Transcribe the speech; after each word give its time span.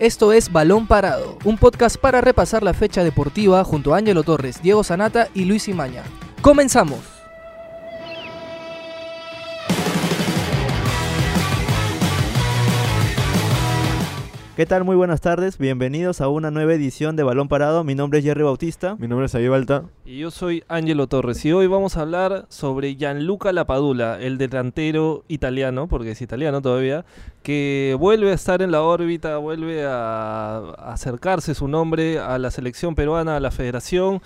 Esto 0.00 0.32
es 0.32 0.50
Balón 0.50 0.86
Parado, 0.86 1.36
un 1.44 1.58
podcast 1.58 1.98
para 1.98 2.22
repasar 2.22 2.62
la 2.62 2.72
fecha 2.72 3.04
deportiva 3.04 3.62
junto 3.64 3.92
a 3.94 3.98
Ángelo 3.98 4.22
Torres, 4.22 4.62
Diego 4.62 4.82
Sanata 4.82 5.28
y 5.34 5.44
Luis 5.44 5.68
Imaña. 5.68 6.04
¡Comenzamos! 6.40 7.19
¿Qué 14.60 14.66
tal? 14.66 14.84
Muy 14.84 14.94
buenas 14.94 15.22
tardes. 15.22 15.56
Bienvenidos 15.56 16.20
a 16.20 16.28
una 16.28 16.50
nueva 16.50 16.74
edición 16.74 17.16
de 17.16 17.22
Balón 17.22 17.48
Parado. 17.48 17.82
Mi 17.82 17.94
nombre 17.94 18.18
es 18.18 18.26
Jerry 18.26 18.42
Bautista. 18.42 18.94
Mi 18.96 19.08
nombre 19.08 19.24
es 19.24 19.48
Balta. 19.48 19.84
Y 20.04 20.18
yo 20.18 20.30
soy 20.30 20.64
Angelo 20.68 21.06
Torres. 21.06 21.42
Y 21.46 21.52
hoy 21.52 21.66
vamos 21.66 21.96
a 21.96 22.02
hablar 22.02 22.44
sobre 22.50 22.94
Gianluca 22.94 23.54
Lapadula, 23.54 24.20
el 24.20 24.36
delantero 24.36 25.24
italiano, 25.28 25.88
porque 25.88 26.10
es 26.10 26.20
italiano 26.20 26.60
todavía, 26.60 27.06
que 27.42 27.96
vuelve 27.98 28.32
a 28.32 28.34
estar 28.34 28.60
en 28.60 28.70
la 28.70 28.82
órbita, 28.82 29.38
vuelve 29.38 29.86
a 29.86 30.58
acercarse 30.92 31.54
su 31.54 31.66
nombre 31.66 32.18
a 32.18 32.38
la 32.38 32.50
selección 32.50 32.94
peruana, 32.94 33.36
a 33.36 33.40
la 33.40 33.52
federación 33.52 34.20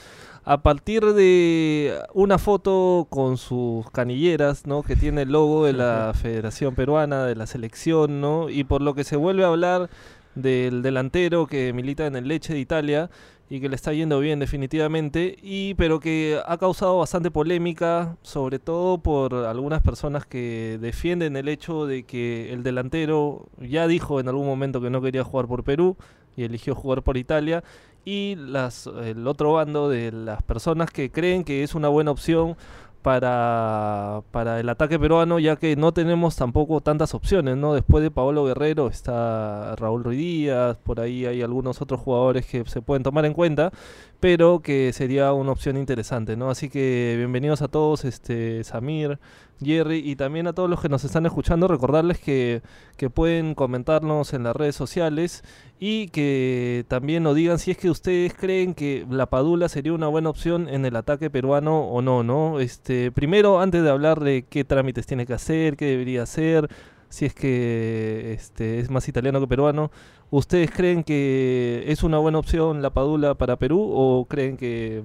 a 0.46 0.62
partir 0.62 1.14
de 1.14 1.96
una 2.12 2.38
foto 2.38 3.06
con 3.08 3.38
sus 3.38 3.88
canilleras, 3.92 4.66
¿no? 4.66 4.82
Que 4.82 4.94
tiene 4.94 5.22
el 5.22 5.32
logo 5.32 5.64
de 5.64 5.72
la 5.72 6.12
Federación 6.14 6.74
Peruana, 6.74 7.24
de 7.24 7.34
la 7.34 7.46
selección, 7.46 8.20
¿no? 8.20 8.50
Y 8.50 8.64
por 8.64 8.82
lo 8.82 8.94
que 8.94 9.04
se 9.04 9.16
vuelve 9.16 9.44
a 9.44 9.48
hablar 9.48 9.88
del 10.34 10.82
delantero 10.82 11.46
que 11.46 11.72
milita 11.72 12.06
en 12.06 12.16
el 12.16 12.28
Leche 12.28 12.54
de 12.54 12.60
Italia 12.60 13.10
y 13.50 13.60
que 13.60 13.68
le 13.68 13.76
está 13.76 13.92
yendo 13.92 14.20
bien 14.20 14.38
definitivamente, 14.38 15.36
y 15.42 15.74
pero 15.74 16.00
que 16.00 16.40
ha 16.46 16.56
causado 16.56 16.98
bastante 16.98 17.30
polémica, 17.30 18.16
sobre 18.22 18.58
todo 18.58 18.98
por 18.98 19.34
algunas 19.34 19.82
personas 19.82 20.24
que 20.24 20.78
defienden 20.80 21.36
el 21.36 21.48
hecho 21.48 21.86
de 21.86 22.04
que 22.04 22.52
el 22.52 22.62
delantero 22.62 23.46
ya 23.60 23.86
dijo 23.86 24.18
en 24.18 24.28
algún 24.28 24.46
momento 24.46 24.80
que 24.80 24.90
no 24.90 25.02
quería 25.02 25.24
jugar 25.24 25.46
por 25.46 25.62
Perú 25.62 25.96
y 26.36 26.44
eligió 26.44 26.74
jugar 26.74 27.02
por 27.02 27.16
Italia, 27.16 27.62
y 28.04 28.34
las, 28.36 28.86
el 28.86 29.26
otro 29.26 29.52
bando 29.52 29.88
de 29.88 30.12
las 30.12 30.42
personas 30.42 30.90
que 30.90 31.10
creen 31.10 31.44
que 31.44 31.62
es 31.62 31.74
una 31.74 31.88
buena 31.88 32.10
opción 32.10 32.56
para, 33.04 34.22
para 34.30 34.60
el 34.60 34.68
ataque 34.70 34.98
peruano, 34.98 35.38
ya 35.38 35.56
que 35.56 35.76
no 35.76 35.92
tenemos 35.92 36.36
tampoco 36.36 36.80
tantas 36.80 37.12
opciones, 37.12 37.54
¿no? 37.54 37.74
Después 37.74 38.02
de 38.02 38.10
Paolo 38.10 38.46
Guerrero 38.46 38.88
está 38.88 39.76
Raúl 39.76 40.04
Ruiz 40.04 40.18
Díaz, 40.18 40.78
por 40.78 41.00
ahí 41.00 41.26
hay 41.26 41.42
algunos 41.42 41.82
otros 41.82 42.00
jugadores 42.00 42.46
que 42.46 42.64
se 42.64 42.80
pueden 42.80 43.02
tomar 43.02 43.26
en 43.26 43.34
cuenta, 43.34 43.72
pero 44.20 44.60
que 44.60 44.90
sería 44.94 45.34
una 45.34 45.52
opción 45.52 45.76
interesante, 45.76 46.34
¿no? 46.34 46.48
Así 46.48 46.70
que 46.70 47.16
bienvenidos 47.18 47.60
a 47.60 47.68
todos, 47.68 48.06
este 48.06 48.64
Samir, 48.64 49.18
Jerry 49.62 49.98
y 49.98 50.16
también 50.16 50.46
a 50.46 50.52
todos 50.52 50.68
los 50.68 50.80
que 50.80 50.88
nos 50.88 51.04
están 51.04 51.26
escuchando, 51.26 51.68
recordarles 51.68 52.18
que, 52.18 52.62
que 52.96 53.10
pueden 53.10 53.54
comentarnos 53.54 54.32
en 54.34 54.42
las 54.42 54.56
redes 54.56 54.76
sociales 54.76 55.44
y 55.78 56.08
que 56.08 56.84
también 56.88 57.22
nos 57.22 57.34
digan 57.34 57.58
si 57.58 57.70
es 57.70 57.76
que 57.76 57.90
ustedes 57.90 58.34
creen 58.34 58.74
que 58.74 59.06
la 59.10 59.26
Padula 59.26 59.68
sería 59.68 59.92
una 59.92 60.08
buena 60.08 60.30
opción 60.30 60.68
en 60.68 60.84
el 60.84 60.96
ataque 60.96 61.30
peruano 61.30 61.86
o 61.88 62.02
no, 62.02 62.22
¿no? 62.22 62.60
Este, 62.60 63.12
primero, 63.12 63.60
antes 63.60 63.82
de 63.82 63.90
hablar 63.90 64.20
de 64.20 64.44
qué 64.48 64.64
trámites 64.64 65.06
tiene 65.06 65.26
que 65.26 65.34
hacer, 65.34 65.76
qué 65.76 65.86
debería 65.86 66.22
hacer, 66.22 66.68
si 67.08 67.26
es 67.26 67.34
que 67.34 68.32
este, 68.32 68.80
es 68.80 68.90
más 68.90 69.08
italiano 69.08 69.40
que 69.40 69.46
peruano, 69.46 69.90
¿ustedes 70.30 70.70
creen 70.70 71.04
que 71.04 71.84
es 71.86 72.02
una 72.02 72.18
buena 72.18 72.38
opción 72.38 72.82
la 72.82 72.90
Padula 72.90 73.34
para 73.34 73.56
Perú 73.56 73.88
o 73.94 74.26
creen 74.28 74.56
que 74.56 75.04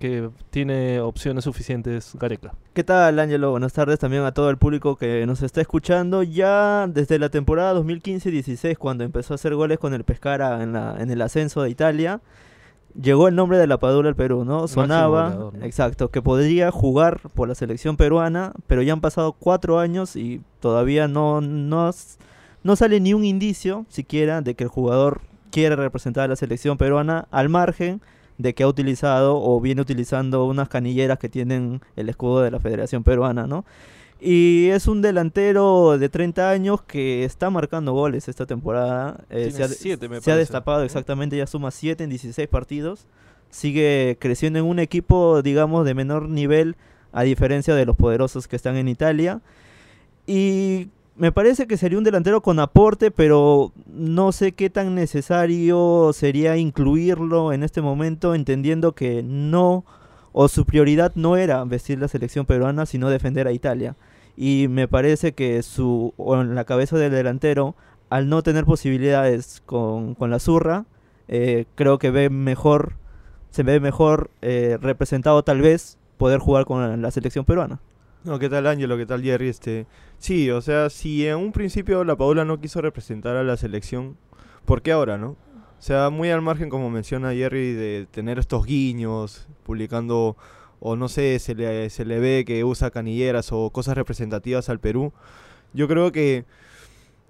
que 0.00 0.30
tiene 0.48 0.98
opciones 1.00 1.44
suficientes 1.44 2.12
Gareca. 2.18 2.54
¿Qué 2.72 2.82
tal, 2.82 3.18
Ángelo? 3.18 3.50
Buenas 3.50 3.74
tardes 3.74 3.98
también 3.98 4.24
a 4.24 4.32
todo 4.32 4.48
el 4.48 4.56
público 4.56 4.96
que 4.96 5.26
nos 5.26 5.42
está 5.42 5.60
escuchando. 5.60 6.22
Ya 6.22 6.86
desde 6.88 7.18
la 7.18 7.28
temporada 7.28 7.78
2015-16, 7.78 8.78
cuando 8.78 9.04
empezó 9.04 9.34
a 9.34 9.36
hacer 9.36 9.54
goles 9.54 9.78
con 9.78 9.92
el 9.92 10.02
Pescara 10.04 10.62
en, 10.62 10.72
la, 10.72 10.96
en 10.98 11.10
el 11.10 11.20
ascenso 11.20 11.60
de 11.60 11.68
Italia, 11.68 12.22
llegó 12.98 13.28
el 13.28 13.36
nombre 13.36 13.58
de 13.58 13.66
la 13.66 13.76
Padula 13.76 14.08
al 14.08 14.16
Perú, 14.16 14.46
¿no? 14.46 14.68
Sonaba, 14.68 15.50
exacto, 15.60 16.10
que 16.10 16.22
podría 16.22 16.70
jugar 16.70 17.20
por 17.34 17.46
la 17.46 17.54
selección 17.54 17.98
peruana, 17.98 18.54
pero 18.66 18.80
ya 18.80 18.94
han 18.94 19.02
pasado 19.02 19.34
cuatro 19.34 19.78
años 19.78 20.16
y 20.16 20.40
todavía 20.60 21.08
no, 21.08 21.42
no, 21.42 21.90
no 22.62 22.76
sale 22.76 23.00
ni 23.00 23.12
un 23.12 23.26
indicio 23.26 23.84
siquiera 23.90 24.40
de 24.40 24.54
que 24.54 24.64
el 24.64 24.70
jugador 24.70 25.20
quiere 25.50 25.76
representar 25.76 26.24
a 26.24 26.28
la 26.28 26.36
selección 26.36 26.78
peruana 26.78 27.28
al 27.30 27.50
margen 27.50 28.00
de 28.40 28.54
que 28.54 28.62
ha 28.62 28.68
utilizado 28.68 29.40
o 29.40 29.60
viene 29.60 29.82
utilizando 29.82 30.44
unas 30.46 30.68
canilleras 30.68 31.18
que 31.18 31.28
tienen 31.28 31.82
el 31.96 32.08
escudo 32.08 32.40
de 32.40 32.50
la 32.50 32.58
Federación 32.58 33.04
Peruana, 33.04 33.46
¿no? 33.46 33.64
Y 34.20 34.68
es 34.68 34.86
un 34.86 35.00
delantero 35.00 35.96
de 35.98 36.08
30 36.08 36.50
años 36.50 36.82
que 36.82 37.24
está 37.24 37.48
marcando 37.48 37.92
goles 37.92 38.28
esta 38.28 38.44
temporada. 38.44 39.24
Eh, 39.30 39.50
se, 39.50 39.62
ha, 39.62 39.68
se 39.68 40.30
ha, 40.30 40.36
destapado 40.36 40.82
exactamente, 40.84 41.36
ya 41.36 41.46
suma 41.46 41.70
7 41.70 42.04
en 42.04 42.10
16 42.10 42.46
partidos. 42.48 43.06
Sigue 43.48 44.18
creciendo 44.20 44.58
en 44.58 44.66
un 44.66 44.78
equipo, 44.78 45.40
digamos, 45.42 45.86
de 45.86 45.94
menor 45.94 46.28
nivel, 46.28 46.76
a 47.12 47.22
diferencia 47.22 47.74
de 47.74 47.86
los 47.86 47.96
poderosos 47.96 48.46
que 48.46 48.56
están 48.56 48.76
en 48.76 48.88
Italia. 48.88 49.40
Y 50.26 50.88
me 51.20 51.32
parece 51.32 51.66
que 51.66 51.76
sería 51.76 51.98
un 51.98 52.04
delantero 52.04 52.40
con 52.40 52.58
aporte, 52.60 53.10
pero 53.10 53.74
no 53.86 54.32
sé 54.32 54.52
qué 54.52 54.70
tan 54.70 54.94
necesario 54.94 56.12
sería 56.14 56.56
incluirlo 56.56 57.52
en 57.52 57.62
este 57.62 57.82
momento, 57.82 58.34
entendiendo 58.34 58.94
que 58.94 59.22
no, 59.22 59.84
o 60.32 60.48
su 60.48 60.64
prioridad 60.64 61.12
no 61.16 61.36
era 61.36 61.62
vestir 61.64 61.98
la 61.98 62.08
selección 62.08 62.46
peruana, 62.46 62.86
sino 62.86 63.10
defender 63.10 63.46
a 63.46 63.52
Italia. 63.52 63.96
Y 64.34 64.68
me 64.70 64.88
parece 64.88 65.32
que 65.32 65.62
su, 65.62 66.14
o 66.16 66.40
en 66.40 66.54
la 66.54 66.64
cabeza 66.64 66.96
del 66.96 67.12
delantero, 67.12 67.76
al 68.08 68.30
no 68.30 68.42
tener 68.42 68.64
posibilidades 68.64 69.62
con, 69.66 70.14
con 70.14 70.30
la 70.30 70.38
zurra, 70.38 70.86
eh, 71.28 71.66
creo 71.74 71.98
que 71.98 72.10
ve 72.10 72.30
mejor, 72.30 72.94
se 73.50 73.62
ve 73.62 73.78
mejor 73.78 74.30
eh, 74.40 74.78
representado 74.80 75.42
tal 75.44 75.60
vez 75.60 75.98
poder 76.16 76.38
jugar 76.38 76.64
con 76.64 77.02
la 77.02 77.10
selección 77.10 77.44
peruana. 77.44 77.78
No, 78.22 78.38
¿qué 78.38 78.50
tal 78.50 78.66
Ángelo? 78.66 78.98
¿Qué 78.98 79.06
tal 79.06 79.22
Jerry? 79.22 79.48
Este, 79.48 79.86
sí, 80.18 80.50
o 80.50 80.60
sea, 80.60 80.90
si 80.90 81.26
en 81.26 81.36
un 81.36 81.52
principio 81.52 82.04
la 82.04 82.16
Paula 82.16 82.44
no 82.44 82.60
quiso 82.60 82.82
representar 82.82 83.34
a 83.36 83.44
la 83.44 83.56
selección, 83.56 84.18
¿por 84.66 84.82
qué 84.82 84.92
ahora, 84.92 85.16
no? 85.16 85.30
O 85.30 85.82
sea, 85.82 86.10
muy 86.10 86.28
al 86.28 86.42
margen, 86.42 86.68
como 86.68 86.90
menciona 86.90 87.32
Jerry, 87.32 87.72
de 87.72 88.06
tener 88.10 88.38
estos 88.38 88.66
guiños, 88.66 89.48
publicando, 89.62 90.36
o 90.80 90.96
no 90.96 91.08
sé, 91.08 91.38
se 91.38 91.54
le, 91.54 91.88
se 91.88 92.04
le 92.04 92.20
ve 92.20 92.44
que 92.46 92.62
usa 92.62 92.90
canilleras 92.90 93.52
o 93.52 93.70
cosas 93.70 93.96
representativas 93.96 94.68
al 94.68 94.80
Perú. 94.80 95.14
Yo 95.72 95.88
creo 95.88 96.12
que, 96.12 96.44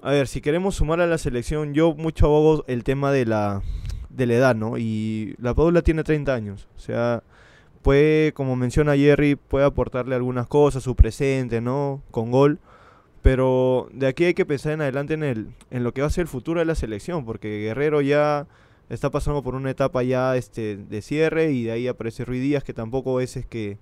a 0.02 0.10
ver, 0.10 0.26
si 0.26 0.40
queremos 0.40 0.74
sumar 0.74 1.00
a 1.00 1.06
la 1.06 1.18
selección, 1.18 1.72
yo 1.72 1.94
mucho 1.94 2.26
abogo 2.26 2.64
el 2.66 2.82
tema 2.82 3.12
de 3.12 3.26
la, 3.26 3.62
de 4.08 4.26
la 4.26 4.34
edad, 4.34 4.56
¿no? 4.56 4.76
Y 4.76 5.36
la 5.38 5.54
Paula 5.54 5.82
tiene 5.82 6.02
30 6.02 6.34
años, 6.34 6.68
o 6.76 6.80
sea 6.80 7.22
puede, 7.82 8.32
como 8.32 8.56
menciona 8.56 8.96
Jerry, 8.96 9.36
puede 9.36 9.64
aportarle 9.64 10.14
algunas 10.14 10.46
cosas, 10.46 10.82
su 10.82 10.94
presente, 10.94 11.60
¿no? 11.60 12.02
Con 12.10 12.30
gol. 12.30 12.58
Pero 13.22 13.88
de 13.92 14.06
aquí 14.06 14.24
hay 14.24 14.34
que 14.34 14.46
pensar 14.46 14.72
en 14.72 14.80
adelante 14.80 15.14
en, 15.14 15.22
el, 15.22 15.48
en 15.70 15.84
lo 15.84 15.92
que 15.92 16.00
va 16.00 16.06
a 16.06 16.10
ser 16.10 16.22
el 16.22 16.28
futuro 16.28 16.60
de 16.60 16.66
la 16.66 16.74
selección, 16.74 17.24
porque 17.24 17.60
Guerrero 17.60 18.00
ya 18.00 18.46
está 18.88 19.10
pasando 19.10 19.42
por 19.42 19.54
una 19.54 19.70
etapa 19.70 20.02
ya 20.02 20.36
este, 20.36 20.76
de 20.76 21.02
cierre 21.02 21.52
y 21.52 21.64
de 21.64 21.72
ahí 21.72 21.88
aparece 21.88 22.24
Ruiz 22.24 22.42
Díaz, 22.42 22.64
que 22.64 22.72
tampoco 22.72 23.20
es, 23.20 23.36
es 23.36 23.46
que, 23.46 23.78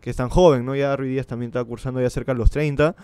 que 0.00 0.10
es 0.10 0.16
tan 0.16 0.28
joven, 0.28 0.64
¿no? 0.66 0.74
Ya 0.74 0.96
Ruiz 0.96 1.12
Díaz 1.12 1.26
también 1.26 1.50
está 1.50 1.64
cursando 1.64 2.00
ya 2.00 2.10
cerca 2.10 2.32
de 2.32 2.38
los 2.38 2.50
30. 2.50 2.96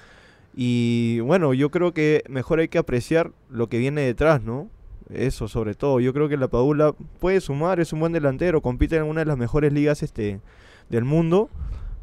Y 0.56 1.21
bueno, 1.21 1.55
yo 1.55 1.71
creo 1.71 1.93
que 1.93 2.25
mejor 2.29 2.61
hay 2.61 2.69
que 2.69 2.79
apreciar 2.79 3.33
lo 3.49 3.69
que 3.69 3.79
viene 3.79 4.01
detrás, 4.03 4.43
¿no? 4.43 4.69
Eso 5.11 5.49
sobre 5.49 5.75
todo. 5.75 6.00
Yo 6.00 6.12
creo 6.12 6.28
que 6.28 6.37
la 6.37 6.49
Padula 6.49 6.93
puede 7.21 7.41
sumar, 7.41 7.81
es 7.81 7.93
un 7.93 8.00
buen 8.00 8.12
delantero, 8.12 8.61
compite 8.61 8.97
en 8.97 9.05
una 9.05 9.21
de 9.21 9.27
las 9.27 9.39
mejores 9.39 9.72
ligas 9.72 10.03
este, 10.03 10.41
del 10.89 11.05
mundo. 11.05 11.49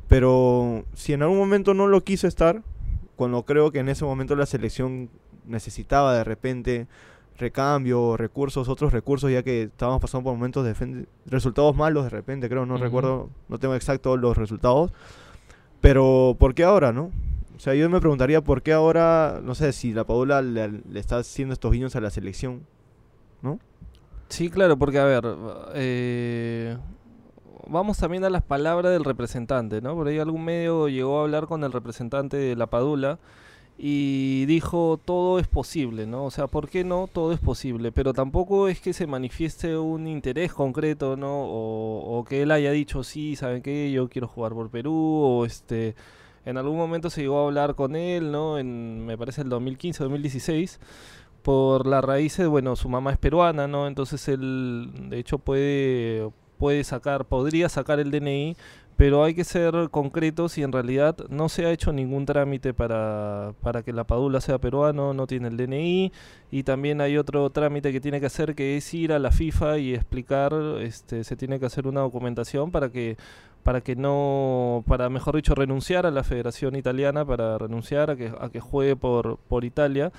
Pero 0.08 0.86
si 0.94 1.14
en 1.14 1.22
algún 1.24 1.38
momento 1.38 1.74
no 1.74 1.88
lo 1.88 2.04
quiso 2.04 2.28
estar, 2.28 2.62
cuando 3.16 3.44
creo 3.44 3.72
que 3.72 3.80
en 3.80 3.90
ese 3.90 4.06
momento 4.06 4.36
la 4.36 4.46
selección 4.46 5.10
necesitaba 5.46 6.16
de 6.16 6.24
repente 6.24 6.88
recambio, 7.38 8.16
recursos, 8.16 8.70
otros 8.70 8.94
recursos, 8.94 9.32
ya 9.32 9.44
que 9.44 9.64
estábamos 9.64 10.02
pasando 10.02 10.26
por 10.26 10.34
momentos 10.34 10.66
de 10.66 11.08
resultados 11.26 11.76
malos 11.76 12.04
de 12.04 12.10
repente, 12.10 12.48
creo, 12.48 12.66
no 12.66 12.78
recuerdo, 12.78 13.30
no 13.50 13.60
tengo 13.60 13.76
exactos 13.76 14.20
los 14.20 14.38
resultados. 14.38 14.92
Pero, 15.82 16.36
¿por 16.40 16.54
qué 16.54 16.64
ahora, 16.64 16.94
no? 16.94 17.12
O 17.56 17.60
sea, 17.60 17.74
yo 17.76 17.90
me 17.90 18.00
preguntaría 18.00 18.42
por 18.42 18.62
qué 18.62 18.74
ahora, 18.74 19.42
no 19.44 19.56
sé, 19.56 19.74
si 19.74 19.94
la 19.94 20.06
Padula 20.06 20.42
le, 20.42 20.70
le 20.70 21.00
está 21.00 21.18
haciendo 21.18 21.54
estos 21.54 21.72
guiños 21.72 21.96
a 21.96 22.02
la 22.02 22.10
selección, 22.10 22.62
¿no? 23.44 23.60
Sí, 24.30 24.50
claro, 24.50 24.78
porque 24.78 24.98
a 24.98 25.06
ver, 25.06 25.24
eh, 25.76 26.76
vamos 27.68 27.98
también 28.00 28.24
a 28.24 28.32
las 28.32 28.42
palabras 28.42 28.92
del 28.92 29.04
representante, 29.04 29.82
¿no? 29.82 29.94
Por 29.94 30.08
ahí 30.08 30.18
algún 30.18 30.44
medio 30.44 30.88
llegó 30.88 31.20
a 31.20 31.24
hablar 31.24 31.46
con 31.46 31.64
el 31.64 31.72
representante 31.72 32.38
de 32.38 32.56
la 32.56 32.68
Padula 32.68 33.20
y 33.78 34.46
dijo 34.46 35.00
todo 35.04 35.40
es 35.40 35.48
posible, 35.48 36.06
¿no? 36.06 36.26
O 36.26 36.32
sea, 36.32 36.48
¿por 36.48 36.70
qué 36.70 36.84
no? 36.84 37.08
Todo 37.08 37.32
es 37.32 37.40
posible, 37.40 37.92
pero 37.92 38.14
tampoco 38.14 38.68
es 38.68 38.80
que 38.80 38.94
se 38.94 39.08
manifieste 39.08 39.78
un 39.78 40.08
interés 40.08 40.54
concreto, 40.54 41.16
¿no? 41.18 41.44
O, 41.46 42.26
que 42.28 42.44
él 42.44 42.52
haya 42.52 42.72
dicho, 42.72 43.04
sí, 43.04 43.36
¿saben 43.36 43.62
qué? 43.62 43.92
Yo 43.92 44.10
quiero 44.10 44.28
jugar 44.28 44.54
por 44.54 44.70
Perú, 44.70 44.94
o 44.94 45.46
este... 45.46 45.96
En 46.46 46.58
algún 46.58 46.76
momento 46.76 47.10
se 47.10 47.22
llegó 47.22 47.40
a 47.40 47.46
hablar 47.46 47.74
con 47.76 47.96
él, 47.96 48.30
¿no? 48.30 48.58
En, 48.58 49.06
me 49.06 49.18
parece, 49.18 49.44
el 49.44 49.50
2015 49.50 50.04
2016 50.04 50.80
por 51.44 51.86
las 51.86 52.04
raíces, 52.04 52.48
bueno, 52.48 52.76
su 52.76 52.90
mamá 52.90 53.12
es 53.12 53.18
peruana, 53.18 53.68
¿no? 53.68 53.88
Entonces 53.88 54.28
él, 54.28 54.90
de 55.10 55.20
hecho, 55.20 55.38
puede, 55.38 56.32
puede 56.58 56.84
sacar, 56.84 57.26
podría 57.26 57.70
sacar 57.70 58.00
el 58.00 58.12
DNI, 58.12 58.56
pero 58.96 59.24
hay 59.24 59.34
que 59.34 59.44
ser 59.44 59.90
concretos 59.92 60.58
y 60.58 60.64
en 60.64 60.72
realidad 60.72 61.18
no 61.30 61.50
se 61.50 61.66
ha 61.66 61.72
hecho 61.72 61.92
ningún 61.92 62.26
trámite 62.26 62.74
para, 62.74 63.54
para 63.62 63.84
que 63.84 63.92
la 63.92 64.06
Padula 64.06 64.40
sea 64.40 64.60
peruano, 64.60 65.14
no 65.14 65.28
tiene 65.28 65.50
el 65.50 65.58
DNI 65.58 66.12
y 66.52 66.64
también 66.64 67.02
hay 67.02 67.18
otro 67.18 67.50
trámite 67.50 67.92
que 67.92 68.00
tiene 68.00 68.20
que 68.20 68.28
hacer 68.28 68.56
que 68.56 68.78
es 68.78 68.94
ir 68.94 69.12
a 69.12 69.20
la 69.20 69.32
FIFA 69.32 69.80
y 69.80 69.94
explicar, 69.94 70.54
este, 70.80 71.24
se 71.24 71.36
tiene 71.36 71.60
que 71.60 71.66
hacer 71.66 71.88
una 71.88 72.02
documentación 72.02 72.72
para 72.72 72.90
que 72.90 73.18
para 73.64 73.82
que 73.82 73.96
no, 73.96 74.84
para 74.88 75.10
mejor 75.10 75.36
dicho, 75.36 75.56
renunciar 75.56 76.06
a 76.06 76.12
la 76.12 76.24
Federación 76.24 76.76
Italiana, 76.76 77.26
para 77.26 77.58
renunciar 77.58 78.12
a 78.12 78.16
que, 78.16 78.32
a 78.40 78.50
que 78.50 78.60
juegue 78.60 78.96
por, 78.96 79.38
por 79.48 79.64
Italia 79.64 80.12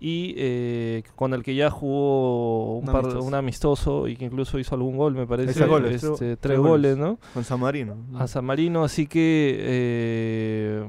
y 0.00 0.34
eh, 0.36 1.02
con 1.14 1.32
el 1.34 1.42
que 1.44 1.54
ya 1.54 1.70
jugó 1.70 2.78
un, 2.78 2.86
Un 2.86 2.92
par, 2.92 3.04
amistoso. 3.04 3.26
un 3.26 3.34
amistoso 3.34 4.08
y 4.08 4.16
que 4.16 4.24
incluso 4.24 4.58
hizo 4.58 4.74
algún 4.74 4.96
gol, 4.96 5.14
me 5.14 5.26
parece, 5.26 5.64
goles, 5.66 6.02
este, 6.02 6.36
tres 6.36 6.38
tres 6.40 6.58
goles. 6.58 6.96
goles, 6.96 6.96
¿no? 6.96 7.18
Con 7.34 7.44
San 7.44 7.60
Marino. 7.60 7.96
a 8.14 8.26
San 8.26 8.44
Marino, 8.44 8.82
así 8.84 9.06
que 9.06 9.56
eh, 9.60 10.84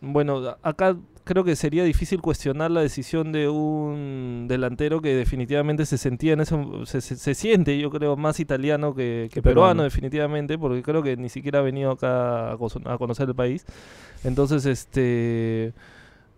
bueno, 0.00 0.56
acá 0.62 0.96
creo 1.26 1.42
que 1.42 1.56
sería 1.56 1.82
difícil 1.82 2.22
cuestionar 2.22 2.70
la 2.70 2.80
decisión 2.80 3.32
de 3.32 3.48
un 3.48 4.46
delantero 4.48 5.02
que 5.02 5.12
definitivamente 5.14 5.84
se 5.84 5.98
sentía 5.98 6.34
en 6.34 6.40
ese 6.40 6.56
se, 6.84 7.00
se- 7.00 7.16
se 7.16 7.34
siente, 7.34 7.76
yo 7.78 7.90
creo, 7.90 8.16
más 8.16 8.38
italiano 8.38 8.94
que, 8.94 9.28
peruano, 9.34 9.42
peruano. 9.42 9.82
definitivamente, 9.82 10.56
porque 10.56 10.82
creo 10.82 11.02
que 11.02 11.16
ni 11.16 11.28
siquiera 11.28 11.58
ha 11.58 11.62
venido 11.62 11.90
acá 11.90 12.52
a, 12.52 12.56
conocer 12.96 13.28
el 13.28 13.34
país. 13.34 13.66
Entonces, 14.22 14.66
este 14.66 15.74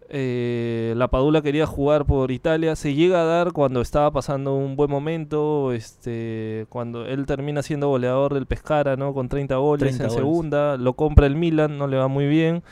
eh, 0.08 0.94
la 0.96 1.08
Padula 1.08 1.42
quería 1.42 1.66
jugar 1.66 2.06
por 2.06 2.30
Italia, 2.30 2.74
se 2.74 2.94
llega 2.94 3.20
a 3.20 3.24
dar 3.24 3.52
cuando 3.52 3.82
estaba 3.82 4.10
pasando 4.10 4.54
un 4.54 4.74
buen 4.74 4.90
momento, 4.90 5.72
este, 5.74 6.64
cuando 6.70 7.04
él 7.04 7.26
termina 7.26 7.62
siendo 7.62 7.88
goleador 7.88 8.32
del 8.32 8.46
Pescara, 8.46 8.96
¿no? 8.96 9.12
Con 9.12 9.28
30 9.28 9.56
goles 9.56 9.80
30 9.98 10.04
en 10.04 10.08
goles. 10.08 10.18
segunda, 10.18 10.76
lo 10.78 10.94
compra 10.94 11.26
el 11.26 11.36
Milan, 11.36 11.76
no 11.76 11.86
le 11.88 11.98
va 11.98 12.08
muy 12.08 12.26
bien, 12.26 12.62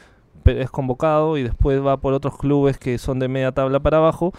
es 0.46 0.70
convocado 0.70 1.36
y 1.36 1.42
después 1.42 1.84
va 1.84 1.96
por 1.98 2.12
otros 2.14 2.36
clubes 2.38 2.78
que 2.78 2.98
son 2.98 3.18
de 3.18 3.28
media 3.28 3.52
tabla 3.52 3.80
para 3.80 3.98
abajo, 3.98 4.32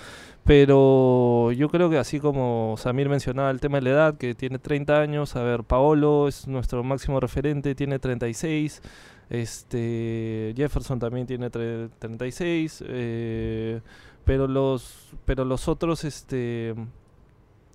pero 0.43 1.51
yo 1.51 1.69
creo 1.69 1.89
que 1.89 1.97
así 1.97 2.19
como 2.19 2.75
Samir 2.77 3.09
mencionaba 3.09 3.51
el 3.51 3.59
tema 3.59 3.77
de 3.77 3.83
la 3.83 3.89
edad, 3.89 4.17
que 4.17 4.33
tiene 4.33 4.59
30 4.59 4.99
años, 5.01 5.35
a 5.35 5.43
ver, 5.43 5.63
Paolo 5.63 6.27
es 6.27 6.47
nuestro 6.47 6.83
máximo 6.83 7.19
referente, 7.19 7.75
tiene 7.75 7.99
36, 7.99 8.81
este 9.29 10.53
Jefferson 10.55 10.99
también 10.99 11.27
tiene 11.27 11.51
tre- 11.51 11.89
36, 11.99 12.83
eh, 12.87 13.81
pero 14.23 14.47
los 14.47 15.09
pero 15.25 15.43
los 15.45 15.67
otros 15.67 16.03
este 16.05 16.73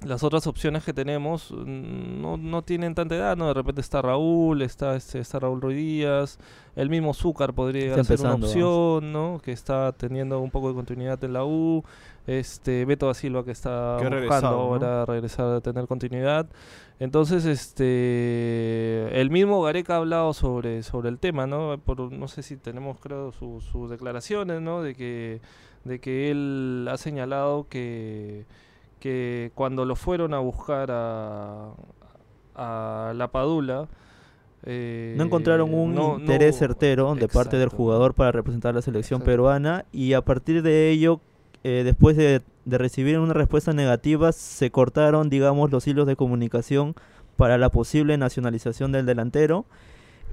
las 0.05 0.23
otras 0.25 0.47
opciones 0.47 0.85
que 0.85 0.93
tenemos 0.93 1.51
mm, 1.53 2.21
no, 2.21 2.37
no 2.37 2.63
tienen 2.63 2.95
tanta 2.95 3.15
edad, 3.17 3.37
¿no? 3.37 3.47
De 3.49 3.55
repente 3.55 3.81
está 3.81 4.03
Raúl, 4.03 4.63
está 4.63 4.97
este, 4.97 5.19
está 5.21 5.39
Raúl 5.39 5.61
Ruiz 5.61 5.77
Díaz, 5.77 6.39
el 6.77 6.89
mismo 6.91 7.15
Zúcar 7.15 7.53
podría 7.55 7.91
Está 7.97 8.05
ser 8.05 8.21
una 8.21 8.35
opción, 8.35 9.13
¿no? 9.13 9.41
Que 9.43 9.53
está 9.53 9.93
teniendo 9.93 10.41
un 10.41 10.51
poco 10.51 10.69
de 10.69 10.75
continuidad 10.75 11.23
en 11.25 11.33
la 11.33 11.45
U, 11.45 11.85
este 12.27 12.85
Beto 12.85 13.07
da 13.07 13.15
Silva 13.15 13.45
que 13.45 13.51
está 13.53 13.97
Que 13.99 14.05
buscando 14.05 14.17
regresado, 14.21 14.57
¿no? 14.57 14.63
ahora 14.63 15.05
regresar 15.07 15.47
a 15.55 15.61
tener 15.61 15.87
continuidad. 15.87 16.47
Entonces, 16.99 17.45
este 17.45 19.21
el 19.21 19.31
mismo 19.31 19.63
Gareca 19.63 19.95
ha 19.95 19.99
hablado 19.99 20.33
sobre, 20.33 20.83
sobre 20.83 21.09
el 21.09 21.19
tema, 21.19 21.47
¿no? 21.47 21.79
Por, 21.79 22.13
no 22.13 22.29
sé 22.29 22.43
si 22.43 22.57
tenemos, 22.57 22.99
creo, 23.01 23.33
su- 23.33 23.61
sus 23.61 23.91
declaraciones, 23.91 24.61
¿no? 24.61 24.83
De 24.83 24.95
que, 24.95 25.41
de 25.85 26.01
que 26.01 26.31
él 26.31 26.87
ha 26.91 26.97
señalado 26.97 27.67
que, 27.69 28.45
que 29.03 29.51
cuando 29.57 29.85
lo 29.85 29.97
fueron 29.97 30.33
a 30.33 30.39
buscar 30.39 30.89
a, 30.93 31.71
a 32.55 33.13
la 33.17 33.29
Padula, 33.33 33.89
eh, 34.65 35.15
No 35.19 35.25
encontraron 35.25 35.75
un 35.75 35.93
no- 35.93 36.13
no- 36.15 36.19
interés 36.21 36.57
certero 36.57 37.17
de 37.17 37.27
parte 37.27 37.57
del 37.57 37.69
jugador 37.69 38.15
para 38.15 38.31
representar 38.31 38.75
la 38.77 38.81
selección 38.83 39.19
Exacto. 39.19 39.31
peruana 39.33 39.85
y 39.91 40.13
a 40.13 40.21
partir 40.23 40.63
de 40.63 40.91
ello, 40.91 41.19
eh, 41.65 41.83
después 41.85 42.17
de, 42.17 42.43
de 42.65 42.79
recibir 42.79 43.19
una 43.19 43.35
respuesta 43.35 43.73
negativa, 43.73 44.31
se 44.31 44.71
cortaron, 44.71 45.29
digamos, 45.31 45.73
los 45.73 45.85
hilos 45.89 46.07
de 46.07 46.15
comunicación 46.15 46.95
para 47.37 47.59
la 47.59 47.71
posible 47.71 48.17
nacionalización 48.19 48.93
del 48.93 49.05
delantero 49.05 49.65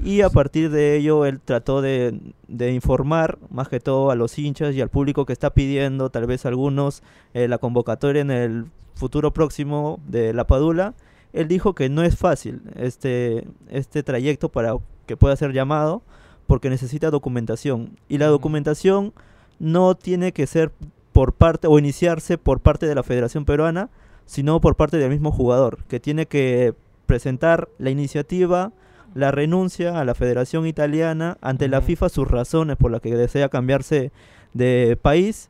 y 0.04 0.22
a 0.22 0.30
partir 0.30 0.70
de 0.70 0.96
ello 0.96 1.26
él 1.26 1.40
trató 1.40 1.82
de, 1.82 2.20
de 2.48 2.72
informar 2.74 3.38
más 3.50 3.68
que 3.68 3.80
todo 3.80 4.12
a 4.12 4.16
los 4.16 4.38
hinchas 4.38 4.76
y 4.76 4.82
al 4.82 4.90
público 4.90 5.26
que 5.26 5.34
está 5.34 5.54
pidiendo 5.54 6.10
tal 6.10 6.26
vez 6.26 6.46
algunos 6.46 7.04
eh, 7.34 7.48
la 7.48 7.58
convocatoria 7.58 8.22
en 8.22 8.32
el 8.32 8.66
futuro 8.96 9.32
próximo 9.34 10.00
de 10.08 10.34
la 10.34 10.46
Padula. 10.46 10.94
Él 11.34 11.48
dijo 11.48 11.76
que 11.76 11.90
no 11.90 12.04
es 12.04 12.18
fácil 12.18 12.62
este, 12.76 13.48
este 13.70 14.04
trayecto 14.04 14.50
para 14.50 14.76
que 15.06 15.18
pueda 15.18 15.36
ser 15.36 15.54
llamado 15.54 16.02
porque 16.48 16.70
necesita 16.70 17.12
documentación. 17.12 17.98
Y 18.08 18.18
la 18.18 18.28
documentación 18.28 19.14
no 19.60 19.96
tiene 19.96 20.32
que 20.32 20.48
ser 20.48 20.72
por 21.12 21.34
parte 21.34 21.68
o 21.68 21.78
iniciarse 21.78 22.38
por 22.38 22.60
parte 22.62 22.88
de 22.88 22.96
la 22.96 23.04
Federación 23.04 23.46
Peruana 23.46 23.90
sino 24.30 24.62
por 24.62 24.76
parte 24.76 24.98
del 24.98 25.10
mismo 25.10 25.32
jugador 25.32 25.84
que 25.86 26.00
tiene 26.00 26.28
que 26.28 26.76
presentar 27.08 27.68
la 27.80 27.90
iniciativa 27.90 28.72
la 29.16 29.32
renuncia 29.32 30.00
a 30.00 30.06
la 30.06 30.16
Federación 30.16 30.66
Italiana 30.66 31.38
ante 31.42 31.68
la. 31.68 31.80
FIFA 31.82 32.10
sus 32.10 32.28
razones 32.28 32.78
por 32.78 32.92
las 32.92 33.02
que 33.02 33.16
desea 33.16 33.50
cambiarse 33.50 34.12
de 34.54 34.98
país 35.02 35.50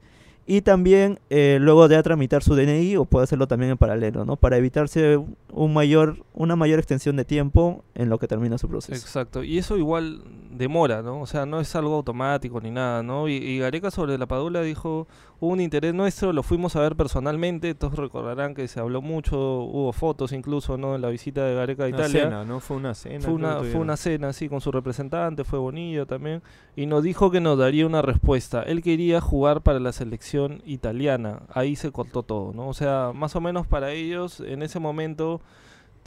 y 0.52 0.62
también 0.62 1.20
eh, 1.30 1.60
luego 1.62 1.88
de 1.88 2.02
tramitar 2.02 2.42
su 2.42 2.56
DNI 2.56 2.96
o 2.98 3.06
puede 3.06 3.26
hacerlo 3.26 3.48
también 3.48 3.72
en 3.72 3.78
paralelo, 3.78 4.26
¿no? 4.26 4.36
Para 4.36 4.58
evitarse 4.58 5.20
un 5.54 5.74
mayor, 5.74 6.26
una 6.34 6.56
mayor 6.56 6.80
extensión 6.80 7.16
de 7.18 7.24
tiempo 7.24 7.84
en 7.94 8.10
lo 8.10 8.18
que 8.18 8.28
termina 8.28 8.58
su 8.58 8.68
proceso. 8.68 9.00
Exacto, 9.00 9.44
y 9.44 9.60
eso 9.60 9.78
igual 9.78 10.24
demora, 10.50 11.04
¿no? 11.04 11.22
O 11.22 11.28
sea, 11.28 11.46
no 11.46 11.60
es 11.60 11.76
algo 11.76 11.94
automático 11.94 12.60
ni 12.62 12.72
nada, 12.72 13.04
¿no? 13.04 13.28
Y, 13.28 13.34
y 13.34 13.60
Gareca 13.60 13.92
sobre 13.92 14.18
la 14.18 14.26
Padula 14.26 14.64
dijo, 14.64 15.08
hubo 15.40 15.52
un 15.52 15.62
interés 15.62 15.94
nuestro, 15.94 16.34
lo 16.34 16.44
fuimos 16.44 16.76
a 16.76 16.82
ver 16.82 16.96
personalmente, 16.96 17.74
todos 17.76 17.96
recordarán 17.96 18.54
que 18.54 18.68
se 18.68 18.80
habló 18.80 19.02
mucho, 19.02 19.38
hubo 19.38 19.92
fotos 19.94 20.32
incluso, 20.32 20.78
¿no? 20.78 20.96
En 20.96 21.02
la 21.02 21.10
visita 21.10 21.46
de 21.46 21.56
Gareca 21.56 21.84
a 21.84 21.88
Una 21.88 21.98
Italia. 21.98 22.24
cena, 22.24 22.46
¿no? 22.46 22.60
Fue 22.60 22.78
una 22.78 22.94
cena. 22.94 23.22
Fue 23.22 23.34
una, 23.34 23.58
fue 23.60 23.80
una 23.80 23.98
cena 23.98 24.30
así 24.30 24.50
con 24.50 24.62
su 24.62 24.72
representante, 24.72 25.44
fue 25.44 25.60
Bonillo 25.60 26.06
también, 26.06 26.42
y 26.76 26.86
nos 26.86 27.04
dijo 27.04 27.32
que 27.32 27.40
nos 27.40 27.58
daría 27.58 27.86
una 27.86 28.02
respuesta. 28.02 28.64
Él 28.64 28.82
quería 28.82 29.22
jugar 29.22 29.62
para 29.62 29.80
la 29.80 29.92
selección 29.92 30.62
italiana, 30.66 31.44
ahí 31.54 31.76
se 31.76 31.92
cortó 31.92 32.24
todo, 32.24 32.54
¿no? 32.54 32.68
O 32.68 32.74
sea, 32.74 33.12
más 33.14 33.36
o 33.36 33.42
menos 33.42 33.68
para 33.68 33.92
ellos 33.92 34.40
en 34.42 34.62
ese 34.62 34.80
momento 34.80 35.42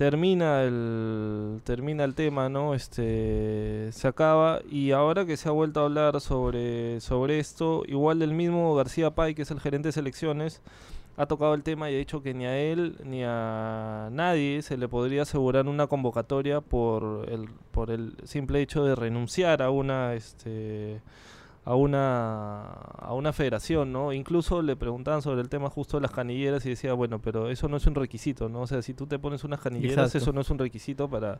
termina 0.03 0.65
el 0.65 1.61
termina 1.63 2.03
el 2.03 2.17
tema, 2.17 2.49
¿no? 2.49 2.75
Este 2.75 3.91
se 3.93 4.09
acaba 4.09 4.61
y 4.69 4.91
ahora 4.91 5.25
que 5.27 5.37
se 5.37 5.49
ha 5.49 5.53
vuelto 5.53 5.79
a 5.81 5.85
hablar 5.85 6.21
sobre 6.21 7.01
sobre 7.01 7.39
esto, 7.39 7.85
igual 7.87 8.21
el 8.21 8.33
mismo 8.35 8.75
García 8.75 9.13
Pay, 9.13 9.37
que 9.37 9.43
es 9.43 9.53
el 9.53 9.61
gerente 9.61 9.89
de 9.89 9.93
selecciones, 9.93 10.61
ha 11.17 11.27
tocado 11.27 11.55
el 11.55 11.63
tema 11.63 11.89
y 11.89 11.95
ha 11.95 11.99
dicho 11.99 12.21
que 12.21 12.35
ni 12.35 12.47
a 12.47 12.59
él 12.59 12.97
ni 13.05 13.23
a 13.25 14.09
nadie 14.11 14.63
se 14.63 14.77
le 14.77 14.89
podría 14.89 15.23
asegurar 15.23 15.69
una 15.69 15.87
convocatoria 15.87 16.61
por 16.61 17.29
el 17.31 17.49
por 17.71 17.93
el 17.93 18.17
simple 18.25 18.61
hecho 18.61 18.85
de 18.85 18.97
renunciar 18.97 19.63
a 19.63 19.71
una 19.71 20.15
este 20.15 21.01
a 21.65 21.75
una 21.77 22.63
a 22.99 23.15
una 23.15 23.33
federación, 23.33 23.93
¿no? 23.93 24.13
Incluso 24.13 24.63
le 24.63 24.75
preguntaban 24.75 25.23
sobre 25.23 25.41
el 25.43 25.49
tema 25.49 25.71
justo 25.71 25.97
de 25.97 26.01
las 26.03 26.11
canilleras 26.11 26.67
y 26.67 26.71
decía, 26.71 26.93
bueno, 26.95 27.21
pero 27.21 27.51
eso 27.51 27.69
no 27.69 27.77
es 27.77 27.87
un 27.87 27.95
requisito, 27.95 28.49
¿no? 28.49 28.63
O 28.63 28.67
sea, 28.67 28.83
si 28.83 28.95
tú 28.95 29.07
te 29.07 29.19
pones 29.19 29.45
unas 29.45 29.61
canilleras, 29.61 30.07
Exacto. 30.07 30.19
eso 30.19 30.33
no 30.33 30.41
es 30.41 30.51
un 30.51 30.59
requisito 30.59 31.09
para 31.09 31.39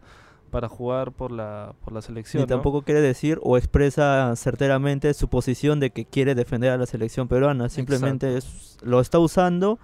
para 0.51 0.69
jugar 0.69 1.13
por 1.13 1.33
la 1.33 1.73
por 1.85 1.93
la 1.93 2.03
selección, 2.03 2.43
¿no? 2.43 2.47
tampoco 2.47 2.83
quiere 2.83 3.01
decir 3.01 3.41
o 3.43 3.57
expresa 3.57 4.33
certeramente 4.37 5.13
su 5.15 5.29
posición 5.29 5.81
de 5.81 5.91
que 5.91 6.05
quiere 6.05 6.35
defender 6.35 6.71
a 6.71 6.77
la 6.77 6.87
selección 6.87 7.27
peruana. 7.27 7.69
Simplemente 7.69 8.37
es- 8.37 8.79
lo 8.83 9.01
está 9.01 9.19
usando 9.19 9.79